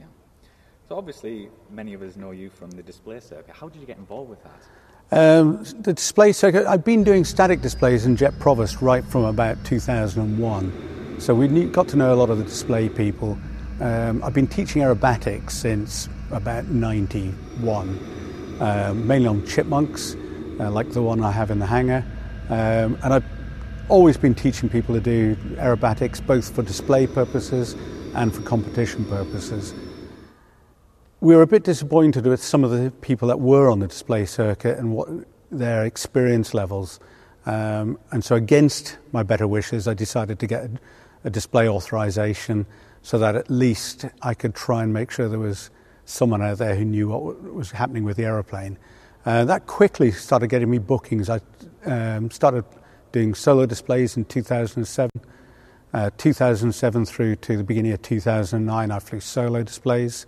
Yeah. 0.00 0.06
So 0.88 0.96
obviously, 0.98 1.50
many 1.70 1.94
of 1.94 2.02
us 2.02 2.16
know 2.16 2.32
you 2.32 2.50
from 2.50 2.72
the 2.72 2.82
display 2.82 3.20
circuit. 3.20 3.54
How 3.54 3.68
did 3.68 3.80
you 3.80 3.86
get 3.86 3.98
involved 3.98 4.28
with 4.28 4.42
that? 4.42 4.60
Um, 5.10 5.64
the 5.80 5.94
display 5.94 6.32
circuit, 6.32 6.66
I've 6.66 6.84
been 6.84 7.02
doing 7.02 7.24
static 7.24 7.62
displays 7.62 8.04
in 8.04 8.14
Jet 8.14 8.38
Provost 8.38 8.82
right 8.82 9.02
from 9.02 9.24
about 9.24 9.64
2001. 9.64 11.16
So 11.18 11.34
we 11.34 11.64
got 11.64 11.88
to 11.88 11.96
know 11.96 12.12
a 12.12 12.16
lot 12.16 12.28
of 12.28 12.36
the 12.36 12.44
display 12.44 12.90
people. 12.90 13.38
Um, 13.80 14.22
I've 14.22 14.34
been 14.34 14.46
teaching 14.46 14.82
aerobatics 14.82 15.52
since 15.52 16.10
about 16.30 16.66
91, 16.66 18.58
um, 18.60 19.06
mainly 19.06 19.28
on 19.28 19.46
chipmunks, 19.46 20.14
uh, 20.60 20.70
like 20.70 20.90
the 20.90 21.00
one 21.00 21.24
I 21.24 21.30
have 21.30 21.50
in 21.50 21.58
the 21.58 21.66
hangar. 21.66 22.04
Um, 22.50 22.98
and 23.02 23.14
I've 23.14 23.24
always 23.88 24.18
been 24.18 24.34
teaching 24.34 24.68
people 24.68 24.94
to 24.94 25.00
do 25.00 25.36
aerobatics, 25.56 26.24
both 26.24 26.54
for 26.54 26.62
display 26.62 27.06
purposes 27.06 27.76
and 28.14 28.34
for 28.34 28.42
competition 28.42 29.06
purposes 29.06 29.72
we 31.20 31.34
were 31.34 31.42
a 31.42 31.46
bit 31.46 31.64
disappointed 31.64 32.26
with 32.26 32.42
some 32.42 32.62
of 32.62 32.70
the 32.70 32.90
people 33.00 33.28
that 33.28 33.40
were 33.40 33.70
on 33.70 33.80
the 33.80 33.88
display 33.88 34.24
circuit 34.24 34.78
and 34.78 34.92
what 34.92 35.08
their 35.50 35.84
experience 35.84 36.54
levels. 36.54 37.00
Um, 37.46 37.98
and 38.12 38.24
so, 38.24 38.36
against 38.36 38.98
my 39.12 39.22
better 39.22 39.48
wishes, 39.48 39.88
I 39.88 39.94
decided 39.94 40.38
to 40.38 40.46
get 40.46 40.64
a, 40.64 40.70
a, 41.24 41.30
display 41.30 41.68
authorization 41.68 42.66
so 43.02 43.18
that 43.18 43.34
at 43.34 43.50
least 43.50 44.04
I 44.22 44.34
could 44.34 44.54
try 44.54 44.82
and 44.82 44.92
make 44.92 45.10
sure 45.10 45.28
there 45.28 45.38
was 45.38 45.70
someone 46.04 46.42
out 46.42 46.58
there 46.58 46.76
who 46.76 46.84
knew 46.84 47.08
what 47.08 47.54
was 47.54 47.70
happening 47.70 48.04
with 48.04 48.16
the 48.16 48.24
aeroplane. 48.24 48.78
Uh, 49.24 49.44
that 49.44 49.66
quickly 49.66 50.10
started 50.12 50.48
getting 50.48 50.70
me 50.70 50.78
bookings. 50.78 51.28
I 51.30 51.40
um, 51.84 52.30
started 52.30 52.64
doing 53.12 53.34
solo 53.34 53.66
displays 53.66 54.16
in 54.16 54.24
2007. 54.26 55.10
Uh, 55.94 56.10
2007 56.18 57.06
through 57.06 57.34
to 57.36 57.56
the 57.56 57.64
beginning 57.64 57.92
of 57.92 58.02
2009, 58.02 58.90
I 58.90 58.98
flew 58.98 59.20
solo 59.20 59.62
displays. 59.62 60.26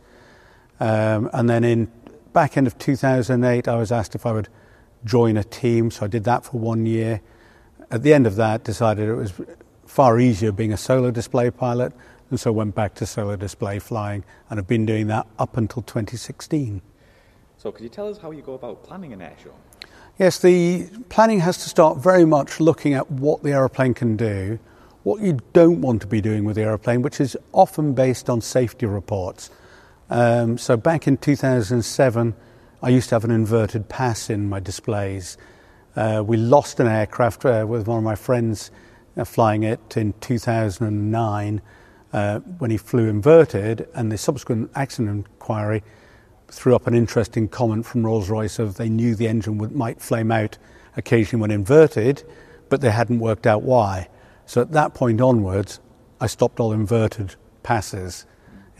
Um, 0.80 1.28
and 1.32 1.48
then 1.48 1.62
in 1.62 1.92
back 2.32 2.56
end 2.56 2.66
of 2.66 2.78
2008, 2.78 3.68
I 3.68 3.76
was 3.76 3.92
asked 3.92 4.14
if 4.14 4.26
I 4.26 4.32
would 4.32 4.48
join 5.04 5.36
a 5.36 5.44
team, 5.44 5.90
so 5.90 6.06
I 6.06 6.08
did 6.08 6.24
that 6.24 6.44
for 6.44 6.58
one 6.58 6.86
year. 6.86 7.20
At 7.90 8.02
the 8.02 8.14
end 8.14 8.26
of 8.26 8.36
that, 8.36 8.64
decided 8.64 9.08
it 9.08 9.14
was 9.14 9.32
far 9.86 10.18
easier 10.18 10.52
being 10.52 10.72
a 10.72 10.76
solo 10.76 11.10
display 11.10 11.50
pilot, 11.50 11.92
and 12.30 12.38
so 12.38 12.52
went 12.52 12.74
back 12.74 12.94
to 12.96 13.06
solo 13.06 13.36
display 13.36 13.78
flying, 13.78 14.24
and 14.48 14.58
have 14.58 14.66
been 14.66 14.86
doing 14.86 15.08
that 15.08 15.26
up 15.38 15.56
until 15.56 15.82
2016. 15.82 16.80
So, 17.58 17.70
could 17.72 17.82
you 17.82 17.88
tell 17.90 18.08
us 18.08 18.18
how 18.18 18.30
you 18.30 18.40
go 18.40 18.54
about 18.54 18.82
planning 18.84 19.12
an 19.12 19.20
air 19.20 19.34
show? 19.42 19.52
Yes, 20.18 20.38
the 20.38 20.88
planning 21.08 21.40
has 21.40 21.58
to 21.58 21.68
start 21.68 21.98
very 21.98 22.24
much 22.24 22.60
looking 22.60 22.94
at 22.94 23.10
what 23.10 23.42
the 23.42 23.50
aeroplane 23.52 23.94
can 23.94 24.16
do, 24.16 24.58
what 25.02 25.20
you 25.20 25.38
don't 25.52 25.80
want 25.80 26.00
to 26.02 26.06
be 26.06 26.20
doing 26.20 26.44
with 26.44 26.56
the 26.56 26.62
aeroplane, 26.62 27.02
which 27.02 27.20
is 27.20 27.36
often 27.52 27.94
based 27.94 28.30
on 28.30 28.40
safety 28.40 28.86
reports. 28.86 29.50
Um, 30.10 30.58
so 30.58 30.76
back 30.76 31.06
in 31.06 31.18
2007, 31.18 32.34
I 32.82 32.88
used 32.88 33.10
to 33.10 33.14
have 33.14 33.22
an 33.24 33.30
inverted 33.30 33.88
pass 33.88 34.28
in 34.28 34.48
my 34.48 34.58
displays. 34.58 35.38
Uh, 35.94 36.24
we 36.26 36.36
lost 36.36 36.80
an 36.80 36.88
aircraft 36.88 37.44
uh, 37.44 37.64
with 37.68 37.86
one 37.86 37.98
of 37.98 38.02
my 38.04 38.16
friends 38.16 38.72
uh, 39.16 39.24
flying 39.24 39.62
it 39.62 39.96
in 39.96 40.12
2009 40.14 41.62
uh, 42.12 42.40
when 42.40 42.72
he 42.72 42.76
flew 42.76 43.08
inverted, 43.08 43.88
and 43.94 44.10
the 44.10 44.18
subsequent 44.18 44.72
accident 44.74 45.26
inquiry 45.28 45.84
threw 46.48 46.74
up 46.74 46.88
an 46.88 46.94
interesting 46.94 47.46
comment 47.46 47.86
from 47.86 48.04
Rolls 48.04 48.28
Royce 48.28 48.58
of 48.58 48.74
they 48.74 48.88
knew 48.88 49.14
the 49.14 49.28
engine 49.28 49.58
would, 49.58 49.70
might 49.70 50.00
flame 50.00 50.32
out 50.32 50.58
occasionally 50.96 51.40
when 51.40 51.52
inverted, 51.52 52.24
but 52.68 52.80
they 52.80 52.90
hadn't 52.90 53.20
worked 53.20 53.46
out 53.46 53.62
why. 53.62 54.08
So 54.44 54.60
at 54.60 54.72
that 54.72 54.92
point 54.92 55.20
onwards, 55.20 55.78
I 56.20 56.26
stopped 56.26 56.58
all 56.58 56.72
inverted 56.72 57.36
passes 57.62 58.26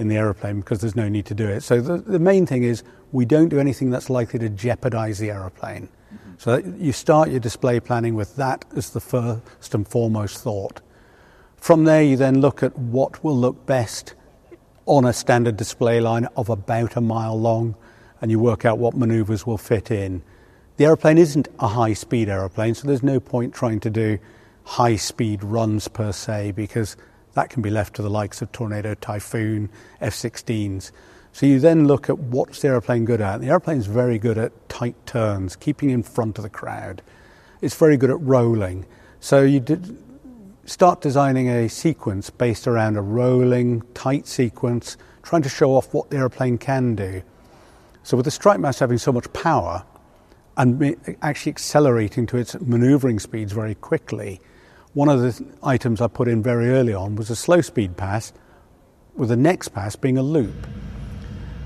in 0.00 0.08
the 0.08 0.16
aeroplane 0.16 0.60
because 0.60 0.80
there's 0.80 0.96
no 0.96 1.08
need 1.08 1.26
to 1.26 1.34
do 1.34 1.46
it. 1.46 1.62
So 1.62 1.80
the, 1.80 1.98
the 1.98 2.18
main 2.18 2.46
thing 2.46 2.62
is 2.62 2.82
we 3.12 3.24
don't 3.24 3.48
do 3.48 3.60
anything 3.60 3.90
that's 3.90 4.08
likely 4.08 4.38
to 4.40 4.48
jeopardize 4.48 5.18
the 5.18 5.30
aeroplane. 5.30 5.88
Mm-hmm. 6.12 6.32
So 6.38 6.56
you 6.78 6.92
start 6.92 7.28
your 7.28 7.40
display 7.40 7.80
planning 7.80 8.14
with 8.14 8.36
that 8.36 8.64
as 8.74 8.90
the 8.90 9.00
first 9.00 9.74
and 9.74 9.86
foremost 9.86 10.42
thought. 10.42 10.80
From 11.56 11.84
there, 11.84 12.02
you 12.02 12.16
then 12.16 12.40
look 12.40 12.62
at 12.62 12.76
what 12.78 13.22
will 13.22 13.36
look 13.36 13.66
best 13.66 14.14
on 14.86 15.04
a 15.04 15.12
standard 15.12 15.56
display 15.56 16.00
line 16.00 16.26
of 16.36 16.48
about 16.48 16.96
a 16.96 17.00
mile 17.00 17.38
long, 17.38 17.76
and 18.22 18.30
you 18.30 18.38
work 18.38 18.64
out 18.64 18.78
what 18.78 18.96
maneuvers 18.96 19.46
will 19.46 19.58
fit 19.58 19.90
in. 19.90 20.22
The 20.78 20.86
aeroplane 20.86 21.18
isn't 21.18 21.48
a 21.58 21.68
high 21.68 21.92
speed 21.92 22.30
aeroplane, 22.30 22.74
so 22.74 22.88
there's 22.88 23.02
no 23.02 23.20
point 23.20 23.54
trying 23.54 23.80
to 23.80 23.90
do 23.90 24.18
high 24.64 24.96
speed 24.96 25.44
runs 25.44 25.88
per 25.88 26.12
se 26.12 26.52
because 26.52 26.96
that 27.34 27.50
can 27.50 27.62
be 27.62 27.70
left 27.70 27.94
to 27.96 28.02
the 28.02 28.10
likes 28.10 28.42
of 28.42 28.50
Tornado, 28.52 28.94
Typhoon, 28.94 29.70
F 30.00 30.14
16s. 30.14 30.90
So 31.32 31.46
you 31.46 31.60
then 31.60 31.86
look 31.86 32.10
at 32.10 32.18
what's 32.18 32.60
the 32.60 32.68
aeroplane 32.68 33.04
good 33.04 33.20
at. 33.20 33.40
The 33.40 33.48
aeroplane's 33.48 33.86
very 33.86 34.18
good 34.18 34.36
at 34.36 34.68
tight 34.68 34.96
turns, 35.06 35.54
keeping 35.56 35.90
in 35.90 36.02
front 36.02 36.38
of 36.38 36.42
the 36.42 36.50
crowd. 36.50 37.02
It's 37.60 37.76
very 37.76 37.96
good 37.96 38.10
at 38.10 38.20
rolling. 38.20 38.86
So 39.20 39.42
you 39.42 39.64
start 40.64 41.00
designing 41.00 41.48
a 41.48 41.68
sequence 41.68 42.30
based 42.30 42.66
around 42.66 42.96
a 42.96 43.02
rolling, 43.02 43.82
tight 43.94 44.26
sequence, 44.26 44.96
trying 45.22 45.42
to 45.42 45.48
show 45.48 45.70
off 45.76 45.94
what 45.94 46.10
the 46.10 46.16
aeroplane 46.16 46.58
can 46.58 46.96
do. 46.96 47.22
So 48.02 48.16
with 48.16 48.24
the 48.24 48.30
strike 48.30 48.58
mass 48.58 48.78
having 48.78 48.98
so 48.98 49.12
much 49.12 49.32
power 49.32 49.84
and 50.56 50.96
actually 51.22 51.50
accelerating 51.52 52.26
to 52.26 52.38
its 52.38 52.58
maneuvering 52.60 53.20
speeds 53.20 53.52
very 53.52 53.74
quickly, 53.76 54.40
one 54.94 55.08
of 55.08 55.20
the 55.20 55.44
items 55.62 56.00
I 56.00 56.08
put 56.08 56.26
in 56.26 56.42
very 56.42 56.70
early 56.70 56.94
on 56.94 57.14
was 57.14 57.30
a 57.30 57.36
slow 57.36 57.60
speed 57.60 57.96
pass, 57.96 58.32
with 59.14 59.28
the 59.28 59.36
next 59.36 59.68
pass 59.68 59.94
being 59.94 60.18
a 60.18 60.22
loop. 60.22 60.66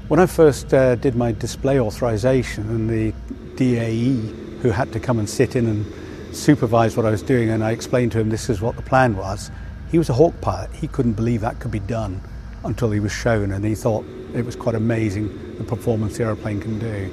When 0.08 0.20
I 0.20 0.26
first 0.26 0.74
uh, 0.74 0.96
did 0.96 1.16
my 1.16 1.32
display 1.32 1.80
authorization 1.80 2.68
and 2.68 2.90
the 2.90 3.14
DAE 3.56 4.60
who 4.60 4.70
had 4.70 4.92
to 4.92 5.00
come 5.00 5.18
and 5.18 5.28
sit 5.28 5.56
in 5.56 5.66
and 5.66 6.36
supervise 6.36 6.96
what 6.96 7.06
I 7.06 7.10
was 7.10 7.22
doing, 7.22 7.48
and 7.48 7.64
I 7.64 7.70
explained 7.70 8.12
to 8.12 8.20
him 8.20 8.28
this 8.28 8.50
is 8.50 8.60
what 8.60 8.76
the 8.76 8.82
plan 8.82 9.16
was, 9.16 9.50
he 9.90 9.96
was 9.96 10.10
a 10.10 10.12
Hawk 10.12 10.38
pilot. 10.40 10.70
He 10.74 10.88
couldn't 10.88 11.12
believe 11.12 11.40
that 11.42 11.60
could 11.60 11.70
be 11.70 11.78
done 11.78 12.20
until 12.64 12.90
he 12.90 13.00
was 13.00 13.12
shown, 13.12 13.52
and 13.52 13.64
he 13.64 13.74
thought 13.74 14.04
it 14.34 14.44
was 14.44 14.56
quite 14.56 14.74
amazing 14.74 15.56
the 15.56 15.64
performance 15.64 16.18
the 16.18 16.24
aeroplane 16.24 16.60
can 16.60 16.78
do. 16.78 17.10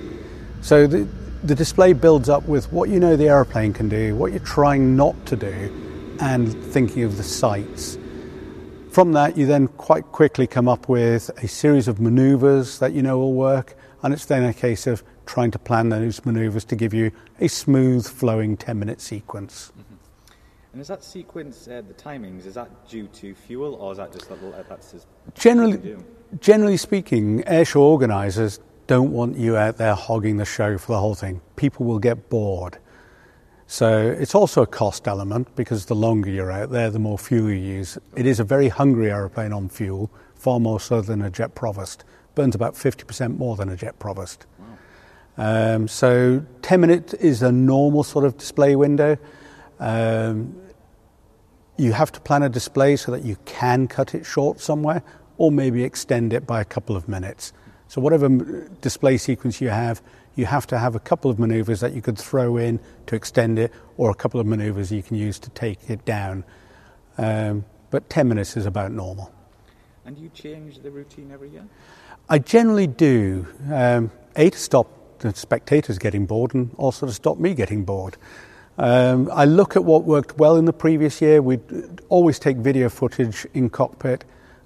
So 0.62 0.88
the, 0.88 1.08
the 1.44 1.56
display 1.56 1.94
builds 1.94 2.28
up 2.28 2.44
with 2.44 2.72
what 2.74 2.90
you 2.90 3.00
know 3.00 3.16
the 3.16 3.30
aeroplane 3.30 3.72
can 3.72 3.88
do, 3.88 4.16
what 4.16 4.32
you're 4.32 4.40
trying 4.40 4.98
not 4.98 5.26
to 5.28 5.36
do, 5.36 5.91
and 6.22 6.54
thinking 6.66 7.04
of 7.04 7.18
the 7.18 7.24
sights. 7.24 7.98
From 8.92 9.14
that, 9.14 9.38
you 9.38 9.46
then 9.46 9.68
quite 9.68 10.04
quickly 10.12 10.48
come 10.48 10.68
up 10.68 10.88
with 10.88 11.30
a 11.44 11.48
series 11.48 11.88
of 11.88 12.00
maneuvers 12.00 12.80
that 12.80 12.94
you 12.94 13.02
know 13.02 13.18
will 13.18 13.34
work, 13.34 13.76
and 14.04 14.14
it's 14.14 14.26
then 14.26 14.44
a 14.44 14.54
case 14.54 14.86
of 14.86 15.04
trying 15.26 15.52
to 15.52 15.60
plan 15.60 15.90
those 15.90 16.26
maneuvers 16.26 16.64
to 16.66 16.76
give 16.76 16.94
you 16.94 17.12
a 17.40 17.48
smooth 17.48 18.08
flowing 18.08 18.58
10 18.58 18.78
minute 18.78 19.02
sequence. 19.02 19.72
Mm-hmm. 19.72 19.96
And 20.74 20.82
is 20.82 20.88
that 20.88 21.04
sequence, 21.04 21.68
uh, 21.68 21.82
the 21.86 21.94
timings, 21.94 22.46
is 22.46 22.54
that 22.54 22.70
due 22.88 23.08
to 23.08 23.36
fuel 23.36 23.76
or 23.76 23.92
is 23.92 23.98
that 23.98 24.14
just 24.14 24.30
that 24.30 24.70
that's 24.70 24.92
just 24.92 25.08
generally, 25.36 25.98
generally 26.40 26.78
speaking, 26.78 27.44
airshow 27.44 27.82
organisers 27.82 28.60
don't 28.88 29.12
want 29.12 29.38
you 29.38 29.58
out 29.58 29.78
there 29.78 29.96
hogging 29.96 30.38
the 30.38 30.46
show 30.46 30.78
for 30.78 30.94
the 30.94 31.00
whole 31.00 31.16
thing. 31.16 31.42
People 31.56 31.86
will 31.86 32.00
get 32.00 32.30
bored. 32.30 32.78
So 33.72 34.02
it's 34.20 34.36
also 34.36 34.64
a 34.64 34.68
cost 34.68 35.08
element 35.08 35.56
because 35.56 35.86
the 35.86 35.96
longer 35.96 36.30
you're 36.30 36.52
out 36.52 36.72
there, 36.72 36.90
the 36.90 37.00
more 37.00 37.18
fuel 37.18 37.50
you 37.50 37.56
use. 37.56 37.98
It 38.18 38.26
is 38.26 38.42
a 38.42 38.44
very 38.44 38.68
hungry 38.68 39.10
aeroplane 39.10 39.54
on 39.54 39.70
fuel, 39.70 40.12
far 40.36 40.60
more 40.60 40.82
so 40.82 41.00
than 41.00 41.22
a 41.22 41.30
jet 41.30 41.56
provost. 41.56 42.04
Burns 42.36 42.54
about 42.54 42.74
50% 42.74 43.38
more 43.38 43.56
than 43.56 43.70
a 43.70 43.78
jet 43.78 43.98
provost. 43.98 44.46
Wow. 45.38 45.76
Um, 45.76 45.88
so 45.88 46.46
10 46.64 46.82
minutes 46.82 47.14
is 47.14 47.44
a 47.44 47.52
normal 47.54 48.04
sort 48.04 48.26
of 48.26 48.38
display 48.38 48.76
window. 48.76 49.18
Um, 49.80 50.54
you 51.78 51.94
have 51.94 52.12
to 52.12 52.20
plan 52.20 52.44
a 52.44 52.50
display 52.50 52.98
so 52.98 53.14
that 53.14 53.24
you 53.24 53.38
can 53.46 53.88
cut 53.88 54.14
it 54.14 54.26
short 54.26 54.60
somewhere 54.60 55.02
or 55.38 55.50
maybe 55.50 55.86
extend 55.86 56.34
it 56.34 56.46
by 56.46 56.60
a 56.60 56.66
couple 56.66 56.98
of 56.98 57.08
minutes. 57.08 57.54
So 57.92 58.00
whatever 58.00 58.30
display 58.80 59.18
sequence 59.18 59.60
you 59.60 59.68
have, 59.68 60.02
you 60.36 60.46
have 60.46 60.66
to 60.68 60.80
have 60.80 60.96
a 60.96 61.00
couple 61.02 61.30
of 61.30 61.40
maneuvers 61.40 61.82
that 61.82 61.92
you 61.92 62.02
could 62.02 62.18
throw 62.18 62.56
in 62.56 62.80
to 63.08 63.18
extend 63.18 63.60
it, 63.60 63.74
or 63.98 64.10
a 64.10 64.14
couple 64.14 64.40
of 64.40 64.48
maneuvers 64.48 64.94
you 64.94 65.04
can 65.04 65.18
use 65.18 65.38
to 65.40 65.50
take 65.50 65.90
it 65.90 66.06
down. 66.06 66.46
Um, 67.18 67.66
but 67.90 68.10
10 68.10 68.30
minutes 68.30 68.56
is 68.56 68.66
about 68.66 68.94
normal. 68.94 69.34
And 70.06 70.18
you 70.18 70.30
change 70.30 70.80
the 70.80 70.90
routine 70.90 71.32
every 71.34 71.50
year? 71.50 71.66
I 72.30 72.40
generally 72.40 72.88
do. 72.88 73.46
Um, 73.70 74.10
a, 74.38 74.50
to 74.52 74.58
stop 74.58 75.20
the 75.20 75.36
spectators 75.36 76.00
getting 76.00 76.26
bored, 76.26 76.54
and 76.54 76.74
also 76.78 77.08
to 77.08 77.12
stop 77.12 77.40
me 77.40 77.54
getting 77.54 77.84
bored. 77.84 78.16
Um, 78.78 79.30
I 79.34 79.44
look 79.44 79.76
at 79.76 79.84
what 79.84 80.06
worked 80.06 80.38
well 80.38 80.56
in 80.56 80.64
the 80.64 80.72
previous 80.72 81.22
year. 81.22 81.42
We 81.42 81.60
always 82.08 82.40
take 82.40 82.56
video 82.56 82.88
footage 82.88 83.46
in 83.54 83.70
cockpit 83.70 84.24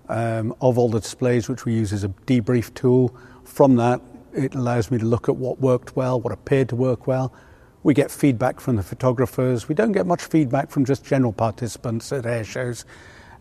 um, 0.10 0.56
of 0.62 0.78
all 0.78 0.90
the 0.90 1.00
displays, 1.00 1.50
which 1.50 1.66
we 1.66 1.74
use 1.74 1.94
as 1.94 2.04
a 2.04 2.10
debrief 2.10 2.74
tool. 2.74 3.16
From 3.44 3.76
that, 3.78 4.02
it 4.34 4.56
allows 4.56 4.92
me 4.92 4.98
to 4.98 5.06
look 5.06 5.30
at 5.30 5.36
what 5.36 5.60
worked 5.60 5.96
well, 5.96 6.20
what 6.20 6.34
appeared 6.34 6.70
to 6.70 6.76
work 6.76 7.08
well. 7.08 7.34
We 7.84 7.94
get 7.94 8.12
feedback 8.12 8.60
from 8.60 8.76
the 8.76 8.84
photographers. 8.84 9.70
We 9.70 9.76
don't 9.76 9.92
get 9.92 10.06
much 10.06 10.24
feedback 10.24 10.72
from 10.72 10.86
just 10.86 11.06
general 11.06 11.32
participants 11.32 12.12
at 12.12 12.26
air 12.26 12.44
shows. 12.44 12.84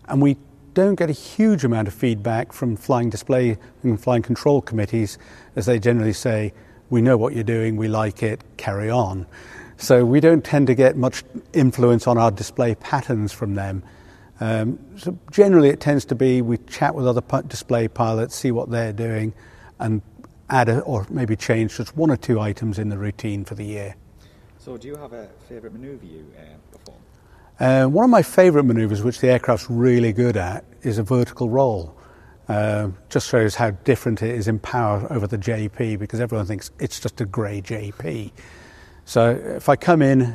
And 0.07 0.20
we 0.20 0.37
don't 0.74 0.96
get 0.96 1.09
a 1.09 1.14
huge 1.14 1.64
amount 1.64 1.88
of 1.88 1.94
feedback 1.94 2.53
from 2.53 2.77
flying 2.77 3.09
display 3.09 3.57
and 3.83 4.00
flying 4.00 4.22
control 4.22 4.61
committees, 4.61 5.18
as 5.57 5.66
they 5.66 5.79
generally 5.79 6.12
say, 6.12 6.53
we 6.90 7.00
know 7.00 7.16
what 7.16 7.33
you're 7.33 7.42
doing, 7.42 7.77
we 7.77 7.88
like 7.88 8.22
it, 8.22 8.42
carry 8.57 8.90
on. 8.90 9.27
So 9.77 10.05
we 10.05 10.20
don't 10.20 10.44
tend 10.44 10.66
to 10.66 10.74
get 10.74 10.96
much 10.96 11.24
influence 11.53 12.07
on 12.07 12.18
our 12.18 12.31
display 12.31 12.74
patterns 12.74 13.33
from 13.33 13.55
them. 13.55 13.83
Um, 14.40 14.79
so 14.97 15.16
generally, 15.31 15.68
it 15.68 15.81
tends 15.81 16.05
to 16.07 16.14
be 16.14 16.42
we 16.42 16.59
chat 16.59 16.94
with 16.94 17.07
other 17.07 17.23
display 17.42 17.88
pilots, 17.88 18.35
see 18.35 18.51
what 18.51 18.70
they're 18.70 18.92
doing, 18.92 19.33
and 19.79 20.03
add 20.51 20.68
a, 20.68 20.81
or 20.81 21.07
maybe 21.11 21.37
change 21.37 21.77
just 21.77 21.97
one 21.97 22.11
or 22.11 22.16
two 22.16 22.40
items 22.40 22.79
in 22.79 22.88
the 22.88 22.99
routine 22.99 23.44
for 23.44 23.55
the 23.55 23.64
year. 23.64 23.97
So, 24.59 24.77
do 24.77 24.88
you 24.88 24.97
have 24.97 25.12
a 25.12 25.29
favourite 25.49 25.75
manoeuvre 25.75 26.07
you 26.07 26.27
uh, 26.38 26.42
perform? 26.73 26.99
Uh, 27.61 27.87
one 27.87 28.05
of 28.05 28.11
my 28.11 28.23
favourite 28.23 28.66
manoeuvres, 28.66 29.03
which 29.03 29.20
the 29.20 29.29
aircraft's 29.29 29.70
really 29.70 30.12
good 30.12 30.37
at, 30.37 30.64
is 30.83 30.99
a 30.99 31.03
vertical 31.03 31.49
roll. 31.49 31.97
Uh, 32.49 32.90
just 33.09 33.29
shows 33.29 33.55
how 33.55 33.70
different 33.70 34.23
it 34.23 34.35
is 34.35 34.49
in 34.49 34.59
power 34.59 35.07
over 35.11 35.27
the 35.27 35.38
JP 35.38 35.99
because 35.99 36.20
everyone 36.20 36.47
thinks 36.47 36.70
it's 36.79 37.01
just 37.01 37.20
a 37.20 37.25
grey 37.25 37.62
JP. 37.62 38.33
So 39.05 39.31
if 39.31 39.69
I 39.69 39.77
come 39.77 40.03
in 40.03 40.35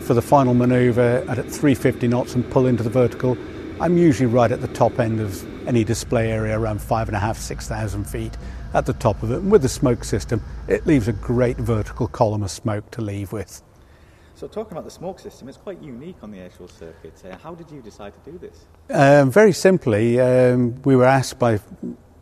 for 0.00 0.14
the 0.14 0.22
final 0.22 0.54
manoeuvre 0.54 1.24
at 1.28 1.36
350 1.36 2.08
knots 2.08 2.34
and 2.34 2.48
pull 2.50 2.66
into 2.66 2.82
the 2.82 2.90
vertical, 2.90 3.36
I'm 3.80 3.96
usually 3.96 4.26
right 4.26 4.50
at 4.50 4.60
the 4.60 4.68
top 4.68 4.98
end 4.98 5.20
of 5.20 5.46
any 5.66 5.84
display 5.84 6.30
area, 6.30 6.58
around 6.58 6.82
five 6.82 7.08
and 7.08 7.16
a 7.16 7.20
half, 7.20 7.38
six 7.38 7.68
thousand 7.68 8.04
feet 8.04 8.36
at 8.74 8.86
the 8.86 8.92
top 8.92 9.22
of 9.22 9.30
it. 9.30 9.38
And 9.38 9.50
with 9.50 9.62
the 9.62 9.68
smoke 9.68 10.04
system, 10.04 10.42
it 10.68 10.86
leaves 10.86 11.08
a 11.08 11.12
great 11.12 11.56
vertical 11.56 12.06
column 12.06 12.42
of 12.42 12.50
smoke 12.50 12.90
to 12.92 13.02
leave 13.02 13.32
with. 13.32 13.62
So, 14.34 14.48
talking 14.48 14.72
about 14.72 14.84
the 14.84 14.90
smoke 14.90 15.18
system, 15.18 15.48
it's 15.48 15.58
quite 15.58 15.82
unique 15.82 16.16
on 16.22 16.30
the 16.30 16.38
airshow 16.38 16.70
circuit. 16.70 17.22
Uh, 17.24 17.36
how 17.36 17.54
did 17.54 17.70
you 17.70 17.82
decide 17.82 18.12
to 18.24 18.30
do 18.30 18.38
this? 18.38 18.64
Um, 18.88 19.30
very 19.30 19.52
simply, 19.52 20.18
um, 20.18 20.80
we 20.82 20.96
were 20.96 21.04
asked 21.04 21.38
by 21.38 21.60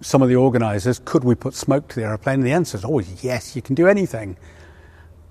some 0.00 0.22
of 0.22 0.28
the 0.28 0.36
organisers, 0.36 1.00
could 1.04 1.24
we 1.24 1.34
put 1.34 1.54
smoke 1.54 1.88
to 1.88 1.96
the 1.96 2.04
aeroplane? 2.04 2.36
And 2.36 2.46
the 2.46 2.52
answer 2.52 2.76
is 2.76 2.84
always 2.84 3.24
yes, 3.24 3.56
you 3.56 3.62
can 3.62 3.74
do 3.74 3.86
anything, 3.88 4.36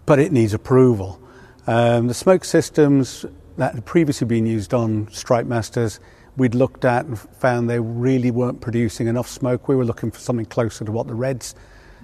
but 0.08 0.18
it 0.18 0.32
needs 0.32 0.56
approval. 0.56 1.22
Um, 1.68 2.08
the 2.08 2.16
smoke 2.16 2.44
systems 2.44 3.26
that 3.58 3.76
had 3.76 3.86
previously 3.86 4.26
been 4.26 4.48
used 4.48 4.74
on 4.74 5.08
Strike 5.12 5.46
Masters 5.46 6.00
we'd 6.38 6.56
looked 6.56 6.86
at 6.86 7.06
and 7.06 7.20
found 7.20 7.70
they 7.70 7.80
really 7.80 8.32
weren't 8.32 8.62
producing 8.62 9.08
enough 9.08 9.28
smoke. 9.28 9.68
We 9.68 9.76
were 9.76 9.84
looking 9.84 10.12
for 10.12 10.20
something 10.20 10.46
closer 10.46 10.86
to 10.86 10.92
what 10.92 11.08
the 11.08 11.16
Reds 11.16 11.56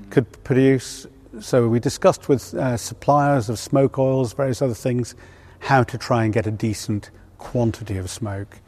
could 0.10 0.44
produce. 0.44 1.08
So 1.40 1.68
we 1.68 1.80
discussed 1.80 2.28
with 2.28 2.54
uh, 2.56 2.78
suppliers 2.78 3.48
of 3.50 3.60
smoke 3.60 3.98
oils, 3.98 4.34
various 4.34 4.62
other 4.62 4.74
things, 4.74 5.16
how 5.60 5.84
to 5.84 5.98
try 5.98 6.26
and 6.26 6.34
get 6.34 6.48
a 6.48 6.52
decent 6.52 7.12
quantity 7.38 7.98
of 7.98 8.10
smoke. 8.10 8.60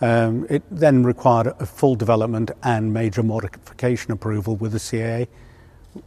Um, 0.00 0.46
it 0.50 0.62
then 0.70 1.04
required 1.04 1.46
a 1.58 1.66
full 1.66 1.94
development 1.94 2.50
and 2.62 2.92
major 2.92 3.22
modification 3.22 4.12
approval 4.12 4.56
with 4.56 4.72
the 4.72 4.78
CAA. 4.78 5.28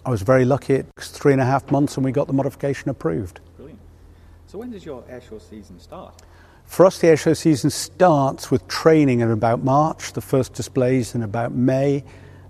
I 0.05 0.09
was 0.09 0.21
very 0.21 0.45
lucky. 0.45 0.73
It 0.73 0.87
was 0.95 1.09
three 1.09 1.33
and 1.33 1.41
a 1.41 1.45
half 1.45 1.71
months 1.71 1.97
and 1.97 2.05
we 2.05 2.11
got 2.11 2.27
the 2.27 2.33
modification 2.33 2.89
approved. 2.89 3.39
Brilliant. 3.57 3.79
So 4.47 4.57
when 4.57 4.71
does 4.71 4.85
your 4.85 5.01
airshow 5.03 5.41
season 5.41 5.79
start? 5.79 6.21
For 6.65 6.85
us, 6.85 6.99
the 6.99 7.07
airshow 7.07 7.35
season 7.35 7.71
starts 7.71 8.51
with 8.51 8.67
training 8.67 9.21
in 9.21 9.31
about 9.31 9.63
March, 9.63 10.13
the 10.13 10.21
first 10.21 10.53
displays 10.53 11.15
in 11.15 11.23
about 11.23 11.51
May, 11.51 12.03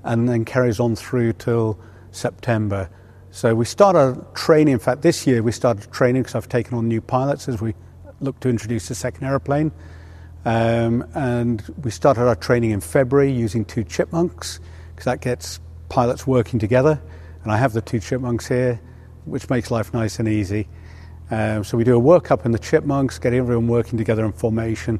and 0.03 0.27
then 0.27 0.43
carries 0.43 0.79
on 0.79 0.95
through 0.95 1.33
till 1.33 1.79
September. 2.11 2.89
So 3.31 3.55
we 3.55 3.65
start 3.65 3.95
our 3.95 4.15
training. 4.33 4.73
In 4.73 4.79
fact, 4.79 5.03
this 5.03 5.25
year 5.25 5.41
we 5.41 5.51
started 5.51 5.91
training 5.91 6.23
because 6.23 6.35
I've 6.35 6.49
taken 6.49 6.77
on 6.77 6.87
new 6.87 6.99
pilots 6.99 7.47
as 7.47 7.61
we 7.61 7.75
look 8.19 8.39
to 8.41 8.49
introduce 8.49 8.87
the 8.89 8.95
second 8.95 9.25
aeroplane. 9.25 9.71
Um, 10.45 11.05
and 11.13 11.63
we 11.83 11.91
started 11.91 12.27
our 12.27 12.35
training 12.35 12.71
in 12.71 12.81
February 12.81 13.31
using 13.31 13.65
two 13.65 13.83
chipmunks 13.83 14.59
because 14.89 15.05
that 15.05 15.21
gets 15.21 15.59
pilots 15.89 16.25
working 16.25 16.59
together. 16.59 16.99
And 17.43 17.51
I 17.51 17.57
have 17.57 17.73
the 17.73 17.81
two 17.81 17.99
chipmunks 17.99 18.47
here, 18.47 18.79
which 19.25 19.49
makes 19.49 19.71
life 19.71 19.93
nice 19.93 20.19
and 20.19 20.27
easy. 20.27 20.67
Um, 21.31 21.63
so 21.63 21.77
we 21.77 21.83
do 21.83 21.97
a 21.97 22.01
workup 22.01 22.45
in 22.45 22.51
the 22.51 22.59
chipmunks, 22.59 23.19
get 23.19 23.33
everyone 23.33 23.67
working 23.67 23.97
together 23.97 24.25
in 24.25 24.31
formation, 24.31 24.99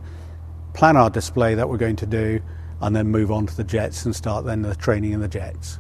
plan 0.74 0.96
our 0.96 1.10
display 1.10 1.56
that 1.56 1.68
we're 1.68 1.78
going 1.78 1.96
to 1.98 2.06
do, 2.06 2.42
and 2.82 2.96
then 2.96 3.08
move 3.08 3.32
on 3.32 3.48
to 3.48 3.58
the 3.58 3.64
jets 3.64 4.06
and 4.06 4.16
start 4.16 4.46
then 4.46 4.62
the 4.62 4.76
training 4.76 5.12
in 5.12 5.20
the 5.20 5.28
jets. 5.28 5.80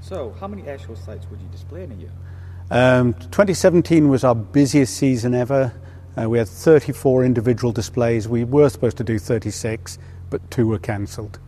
So, 0.00 0.34
how 0.38 0.46
many 0.46 0.62
airshow 0.62 0.96
sites 1.02 1.26
would 1.30 1.40
you 1.40 1.48
display 1.48 1.84
in 1.84 1.92
a 1.92 1.94
year? 1.94 2.12
Um, 2.70 3.14
2017 3.14 4.08
was 4.08 4.24
our 4.24 4.34
busiest 4.34 4.96
season 4.96 5.34
ever. 5.34 5.72
Uh, 6.16 6.28
we 6.28 6.38
had 6.38 6.48
34 6.48 7.24
individual 7.24 7.72
displays. 7.72 8.28
We 8.28 8.44
were 8.44 8.68
supposed 8.68 8.96
to 8.98 9.04
do 9.04 9.18
36, 9.18 9.98
but 10.30 10.50
two 10.50 10.66
were 10.66 10.78
cancelled. 10.78 11.38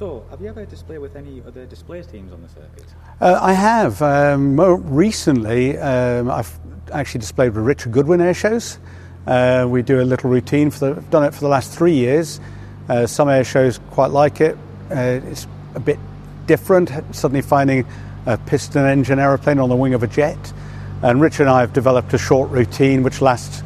So, 0.00 0.24
have 0.30 0.40
you 0.40 0.48
ever 0.48 0.64
displayed 0.64 1.00
with 1.00 1.14
any 1.14 1.42
other 1.46 1.66
displays 1.66 2.06
teams 2.06 2.32
on 2.32 2.40
the 2.40 2.48
circuit? 2.48 2.86
Uh, 3.20 3.38
I 3.38 3.52
have. 3.52 4.00
Um, 4.00 4.56
more 4.56 4.76
recently, 4.76 5.76
um, 5.76 6.30
I've 6.30 6.58
actually 6.90 7.20
displayed 7.20 7.54
with 7.54 7.66
Richard 7.66 7.92
Goodwin 7.92 8.22
air 8.22 8.32
shows. 8.32 8.78
Uh, 9.26 9.66
we 9.68 9.82
do 9.82 10.00
a 10.00 10.06
little 10.08 10.30
routine 10.30 10.70
for 10.70 10.78
the, 10.78 10.96
I've 10.96 11.10
done 11.10 11.24
it 11.24 11.34
for 11.34 11.40
the 11.40 11.48
last 11.48 11.76
three 11.76 11.92
years. 11.92 12.40
Uh, 12.88 13.06
some 13.06 13.28
air 13.28 13.44
shows 13.44 13.78
quite 13.90 14.10
like 14.10 14.40
it. 14.40 14.56
Uh, 14.90 15.20
it's 15.26 15.46
a 15.74 15.80
bit 15.80 15.98
different, 16.46 16.90
suddenly 17.14 17.42
finding 17.42 17.84
a 18.24 18.38
piston 18.38 18.86
engine 18.86 19.18
aeroplane 19.18 19.58
on 19.58 19.68
the 19.68 19.76
wing 19.76 19.92
of 19.92 20.02
a 20.02 20.06
jet. 20.06 20.54
And 21.02 21.20
Richard 21.20 21.42
and 21.42 21.50
I 21.50 21.60
have 21.60 21.74
developed 21.74 22.14
a 22.14 22.18
short 22.18 22.48
routine 22.48 23.02
which 23.02 23.20
lasts 23.20 23.62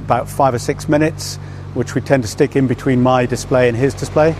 about 0.00 0.28
five 0.28 0.52
or 0.52 0.58
six 0.58 0.86
minutes, 0.86 1.36
which 1.72 1.94
we 1.94 2.02
tend 2.02 2.24
to 2.24 2.28
stick 2.28 2.56
in 2.56 2.66
between 2.66 3.00
my 3.00 3.24
display 3.24 3.70
and 3.70 3.76
his 3.76 3.94
display. 3.94 4.36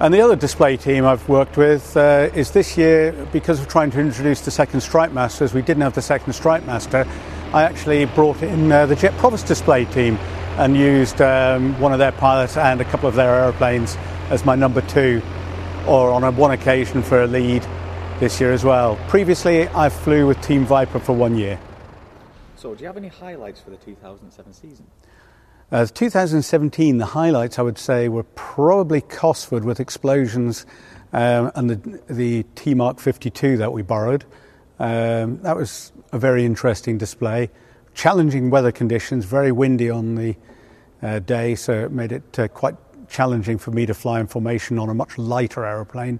And 0.00 0.14
the 0.14 0.20
other 0.20 0.36
display 0.36 0.76
team 0.76 1.04
I've 1.04 1.28
worked 1.28 1.56
with 1.56 1.96
uh, 1.96 2.30
is 2.32 2.52
this 2.52 2.78
year, 2.78 3.10
because 3.32 3.58
of 3.58 3.66
trying 3.66 3.90
to 3.90 4.00
introduce 4.00 4.42
the 4.42 4.52
second 4.52 4.80
Strike 4.80 5.12
Master, 5.12 5.42
as 5.42 5.52
we 5.52 5.60
didn't 5.60 5.82
have 5.82 5.96
the 5.96 6.02
second 6.02 6.34
Strike 6.34 6.64
Master, 6.66 7.04
I 7.52 7.64
actually 7.64 8.04
brought 8.04 8.40
in 8.40 8.70
uh, 8.70 8.86
the 8.86 8.94
Jet 8.94 9.12
Provost 9.14 9.46
display 9.46 9.86
team 9.86 10.14
and 10.56 10.76
used 10.76 11.20
um, 11.20 11.76
one 11.80 11.92
of 11.92 11.98
their 11.98 12.12
pilots 12.12 12.56
and 12.56 12.80
a 12.80 12.84
couple 12.84 13.08
of 13.08 13.16
their 13.16 13.42
aeroplanes 13.42 13.96
as 14.30 14.44
my 14.44 14.54
number 14.54 14.82
two, 14.82 15.20
or 15.88 16.12
on 16.12 16.36
one 16.36 16.52
occasion 16.52 17.02
for 17.02 17.22
a 17.22 17.26
lead 17.26 17.66
this 18.20 18.40
year 18.40 18.52
as 18.52 18.62
well. 18.62 18.94
Previously, 19.08 19.66
I 19.66 19.88
flew 19.88 20.28
with 20.28 20.40
Team 20.42 20.64
Viper 20.64 21.00
for 21.00 21.12
one 21.12 21.36
year. 21.36 21.58
So, 22.54 22.72
do 22.72 22.82
you 22.82 22.86
have 22.86 22.96
any 22.96 23.08
highlights 23.08 23.60
for 23.60 23.70
the 23.70 23.76
2007 23.78 24.52
season? 24.52 24.86
Uh, 25.70 25.84
2017, 25.84 26.96
the 26.96 27.04
highlights 27.04 27.58
I 27.58 27.62
would 27.62 27.76
say 27.76 28.08
were 28.08 28.22
probably 28.22 29.02
Cosford 29.02 29.64
with 29.64 29.80
explosions 29.80 30.64
um, 31.12 31.52
and 31.54 31.68
the, 31.68 32.00
the 32.08 32.44
T 32.54 32.72
Mark 32.72 32.98
52 32.98 33.58
that 33.58 33.70
we 33.70 33.82
borrowed. 33.82 34.24
Um, 34.78 35.42
that 35.42 35.56
was 35.56 35.92
a 36.10 36.18
very 36.18 36.46
interesting 36.46 36.96
display. 36.96 37.50
Challenging 37.92 38.48
weather 38.48 38.72
conditions, 38.72 39.26
very 39.26 39.52
windy 39.52 39.90
on 39.90 40.14
the 40.14 40.36
uh, 41.02 41.18
day, 41.18 41.54
so 41.54 41.84
it 41.84 41.92
made 41.92 42.12
it 42.12 42.38
uh, 42.38 42.48
quite 42.48 42.76
challenging 43.10 43.58
for 43.58 43.70
me 43.70 43.84
to 43.84 43.92
fly 43.92 44.20
in 44.20 44.26
formation 44.26 44.78
on 44.78 44.88
a 44.88 44.94
much 44.94 45.18
lighter 45.18 45.66
aeroplane. 45.66 46.18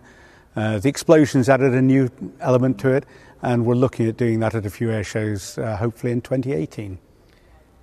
Uh, 0.57 0.79
the 0.79 0.91
explosions 0.91 1.49
added 1.49 1.73
a 1.73 1.81
new 1.81 2.11
element 2.41 2.79
to 2.81 2.91
it, 2.91 3.07
and 3.41 3.65
we're 3.65 3.75
looking 3.75 4.07
at 4.09 4.19
doing 4.19 4.41
that 4.41 4.55
at 4.55 4.67
a 4.67 4.71
few 4.71 4.91
air 4.91 5.05
shows, 5.05 5.57
uh, 5.57 5.75
hopefully 5.79 6.13
in 6.13 6.21
2018. 6.21 6.99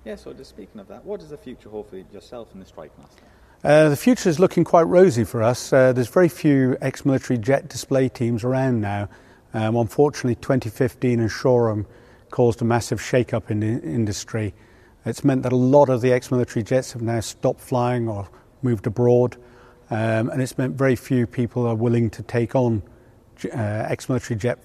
Yeah, 0.06 0.14
so 0.14 0.32
just 0.32 0.50
speaking 0.50 0.80
of 0.80 0.86
that, 0.86 1.04
what 1.04 1.18
does 1.18 1.30
the 1.30 1.36
future 1.36 1.68
hold 1.68 1.90
for 1.90 1.96
yourself 1.96 2.52
and 2.52 2.64
the 2.64 2.70
Strikemaster? 2.70 3.24
Uh, 3.64 3.88
the 3.88 3.96
future 3.96 4.28
is 4.28 4.38
looking 4.38 4.62
quite 4.62 4.84
rosy 4.84 5.24
for 5.24 5.42
us. 5.42 5.72
Uh, 5.72 5.92
there's 5.92 6.06
very 6.06 6.28
few 6.28 6.76
ex-military 6.80 7.40
jet 7.40 7.68
display 7.68 8.08
teams 8.08 8.44
around 8.44 8.80
now. 8.80 9.08
Um, 9.52 9.74
unfortunately, 9.74 10.36
2015 10.36 11.18
and 11.18 11.28
Shoreham 11.28 11.86
caused 12.30 12.62
a 12.62 12.64
massive 12.64 13.02
shake-up 13.02 13.50
in 13.50 13.58
the 13.58 13.82
industry. 13.82 14.54
It's 15.04 15.24
meant 15.24 15.42
that 15.42 15.50
a 15.50 15.56
lot 15.56 15.88
of 15.88 16.02
the 16.02 16.12
ex-military 16.12 16.62
jets 16.62 16.92
have 16.92 17.02
now 17.02 17.18
stopped 17.18 17.60
flying 17.60 18.08
or 18.08 18.28
moved 18.62 18.86
abroad, 18.86 19.36
um, 19.90 20.30
and 20.30 20.40
it's 20.40 20.56
meant 20.56 20.76
very 20.76 20.94
few 20.94 21.26
people 21.26 21.66
are 21.66 21.74
willing 21.74 22.10
to 22.10 22.22
take 22.22 22.54
on 22.54 22.80
uh, 23.46 23.56
ex-military 23.56 24.38
jet 24.38 24.60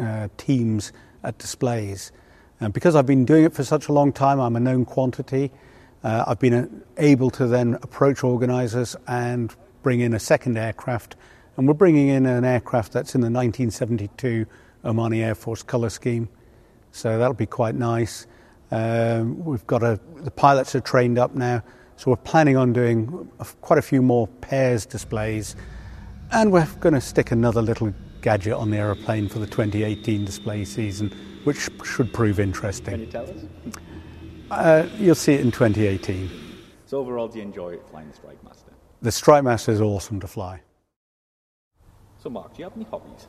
uh, 0.00 0.28
teams 0.38 0.92
at 1.22 1.36
displays. 1.36 2.12
And 2.60 2.72
because 2.72 2.96
I've 2.96 3.06
been 3.06 3.24
doing 3.24 3.44
it 3.44 3.52
for 3.52 3.64
such 3.64 3.88
a 3.88 3.92
long 3.92 4.12
time, 4.12 4.40
I'm 4.40 4.56
a 4.56 4.60
known 4.60 4.84
quantity. 4.84 5.50
Uh, 6.02 6.24
I've 6.26 6.38
been 6.38 6.82
able 6.96 7.30
to 7.30 7.46
then 7.46 7.74
approach 7.82 8.24
organisers 8.24 8.96
and 9.06 9.54
bring 9.82 10.00
in 10.00 10.14
a 10.14 10.18
second 10.18 10.56
aircraft, 10.56 11.16
and 11.56 11.68
we're 11.68 11.74
bringing 11.74 12.08
in 12.08 12.26
an 12.26 12.44
aircraft 12.44 12.92
that's 12.92 13.14
in 13.14 13.20
the 13.20 13.26
1972 13.26 14.46
Omani 14.84 15.22
Air 15.22 15.34
Force 15.34 15.62
colour 15.62 15.90
scheme. 15.90 16.28
So 16.92 17.18
that'll 17.18 17.34
be 17.34 17.46
quite 17.46 17.74
nice. 17.74 18.26
Um, 18.70 19.44
we've 19.44 19.66
got 19.66 19.82
a, 19.82 20.00
the 20.16 20.30
pilots 20.30 20.74
are 20.74 20.80
trained 20.80 21.18
up 21.18 21.34
now, 21.34 21.62
so 21.96 22.10
we're 22.10 22.16
planning 22.16 22.56
on 22.56 22.72
doing 22.72 23.30
quite 23.60 23.78
a 23.78 23.82
few 23.82 24.02
more 24.02 24.26
pairs 24.26 24.86
displays, 24.86 25.56
and 26.32 26.52
we're 26.52 26.66
going 26.80 26.94
to 26.94 27.00
stick 27.00 27.30
another 27.30 27.62
little 27.62 27.92
gadget 28.22 28.54
on 28.54 28.70
the 28.70 28.76
aeroplane 28.78 29.28
for 29.28 29.38
the 29.38 29.46
2018 29.46 30.24
display 30.24 30.64
season, 30.64 31.14
which 31.46 31.68
should 31.84 32.12
prove 32.12 32.40
interesting. 32.40 32.90
Can 32.90 33.00
you 33.00 33.06
tell 33.06 33.24
us? 33.24 33.44
Uh, 34.50 34.88
you'll 34.98 35.14
see 35.14 35.34
it 35.34 35.40
in 35.40 35.52
2018. 35.52 36.28
So 36.86 36.98
overall, 36.98 37.28
do 37.28 37.38
you 37.38 37.44
enjoy 37.44 37.78
flying 37.90 38.10
the 38.10 38.16
Strikemaster? 38.16 38.72
The 39.00 39.10
Strikemaster 39.10 39.68
is 39.68 39.80
awesome 39.80 40.18
to 40.20 40.26
fly. 40.26 40.60
So 42.18 42.30
Mark, 42.30 42.52
do 42.54 42.58
you 42.58 42.64
have 42.64 42.76
any 42.76 42.84
hobbies? 42.86 43.28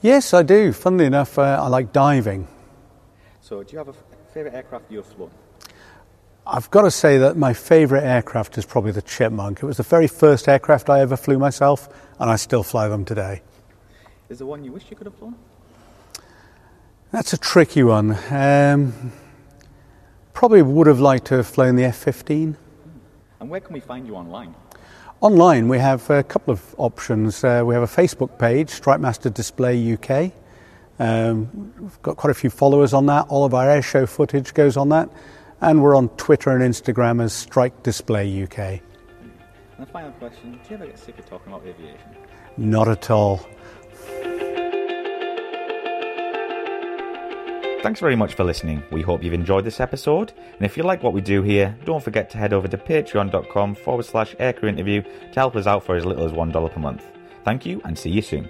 Yes, 0.00 0.34
I 0.34 0.42
do. 0.42 0.72
Funnily 0.72 1.04
enough, 1.06 1.38
uh, 1.38 1.62
I 1.62 1.68
like 1.68 1.92
diving. 1.92 2.48
So 3.40 3.62
do 3.62 3.72
you 3.72 3.78
have 3.78 3.88
a 3.88 3.94
favourite 4.34 4.56
aircraft 4.56 4.90
you've 4.90 5.06
flown? 5.06 5.30
I've 6.44 6.68
got 6.72 6.82
to 6.82 6.90
say 6.90 7.18
that 7.18 7.36
my 7.36 7.54
favourite 7.54 8.02
aircraft 8.02 8.58
is 8.58 8.66
probably 8.66 8.90
the 8.90 9.02
Chipmunk. 9.02 9.62
It 9.62 9.66
was 9.66 9.76
the 9.76 9.84
very 9.84 10.08
first 10.08 10.48
aircraft 10.48 10.90
I 10.90 11.00
ever 11.00 11.16
flew 11.16 11.38
myself, 11.38 11.88
and 12.18 12.28
I 12.28 12.34
still 12.34 12.64
fly 12.64 12.88
them 12.88 13.04
today. 13.04 13.42
Is 14.28 14.38
there 14.38 14.48
one 14.48 14.64
you 14.64 14.72
wish 14.72 14.84
you 14.90 14.96
could 14.96 15.06
have 15.06 15.14
flown? 15.14 15.36
That's 17.12 17.34
a 17.34 17.36
tricky 17.36 17.82
one. 17.82 18.16
Um, 18.30 19.12
probably 20.32 20.62
would 20.62 20.86
have 20.86 20.98
liked 20.98 21.26
to 21.26 21.36
have 21.36 21.46
flown 21.46 21.76
the 21.76 21.84
F 21.84 21.96
15. 21.96 22.56
And 23.38 23.50
where 23.50 23.60
can 23.60 23.74
we 23.74 23.80
find 23.80 24.06
you 24.06 24.16
online? 24.16 24.54
Online, 25.20 25.68
we 25.68 25.78
have 25.78 26.08
a 26.08 26.22
couple 26.22 26.54
of 26.54 26.74
options. 26.78 27.44
Uh, 27.44 27.64
we 27.66 27.74
have 27.74 27.82
a 27.82 27.86
Facebook 27.86 28.38
page, 28.38 28.70
Strike 28.70 28.98
Master 28.98 29.28
Display 29.28 29.92
UK. 29.92 30.32
Um, 30.98 31.74
we've 31.78 32.00
got 32.00 32.16
quite 32.16 32.30
a 32.30 32.34
few 32.34 32.48
followers 32.48 32.94
on 32.94 33.04
that. 33.06 33.26
All 33.28 33.44
of 33.44 33.52
our 33.52 33.66
airshow 33.66 34.08
footage 34.08 34.54
goes 34.54 34.78
on 34.78 34.88
that. 34.88 35.10
And 35.60 35.82
we're 35.82 35.94
on 35.94 36.08
Twitter 36.16 36.48
and 36.48 36.62
Instagram 36.62 37.22
as 37.22 37.34
Strike 37.34 37.82
Display 37.82 38.42
UK. 38.44 38.58
And 38.58 38.80
the 39.78 39.84
final 39.84 40.12
question 40.12 40.52
Do 40.52 40.58
you 40.70 40.76
ever 40.76 40.86
get 40.86 40.98
sick 40.98 41.18
of 41.18 41.26
talking 41.26 41.52
about 41.52 41.66
aviation? 41.66 42.16
Not 42.56 42.88
at 42.88 43.10
all. 43.10 43.46
Thanks 47.82 47.98
very 47.98 48.14
much 48.14 48.34
for 48.34 48.44
listening. 48.44 48.80
We 48.92 49.02
hope 49.02 49.24
you've 49.24 49.34
enjoyed 49.34 49.64
this 49.64 49.80
episode. 49.80 50.32
And 50.54 50.64
if 50.64 50.76
you 50.76 50.84
like 50.84 51.02
what 51.02 51.12
we 51.12 51.20
do 51.20 51.42
here, 51.42 51.76
don't 51.84 52.02
forget 52.02 52.30
to 52.30 52.38
head 52.38 52.52
over 52.52 52.68
to 52.68 52.78
patreon.com 52.78 53.74
forward 53.74 54.04
slash 54.04 54.36
aircrew 54.36 54.68
interview 54.68 55.02
to 55.02 55.34
help 55.34 55.56
us 55.56 55.66
out 55.66 55.82
for 55.82 55.96
as 55.96 56.04
little 56.04 56.24
as 56.24 56.30
$1 56.30 56.72
per 56.72 56.80
month. 56.80 57.04
Thank 57.44 57.66
you 57.66 57.80
and 57.84 57.98
see 57.98 58.10
you 58.10 58.22
soon. 58.22 58.48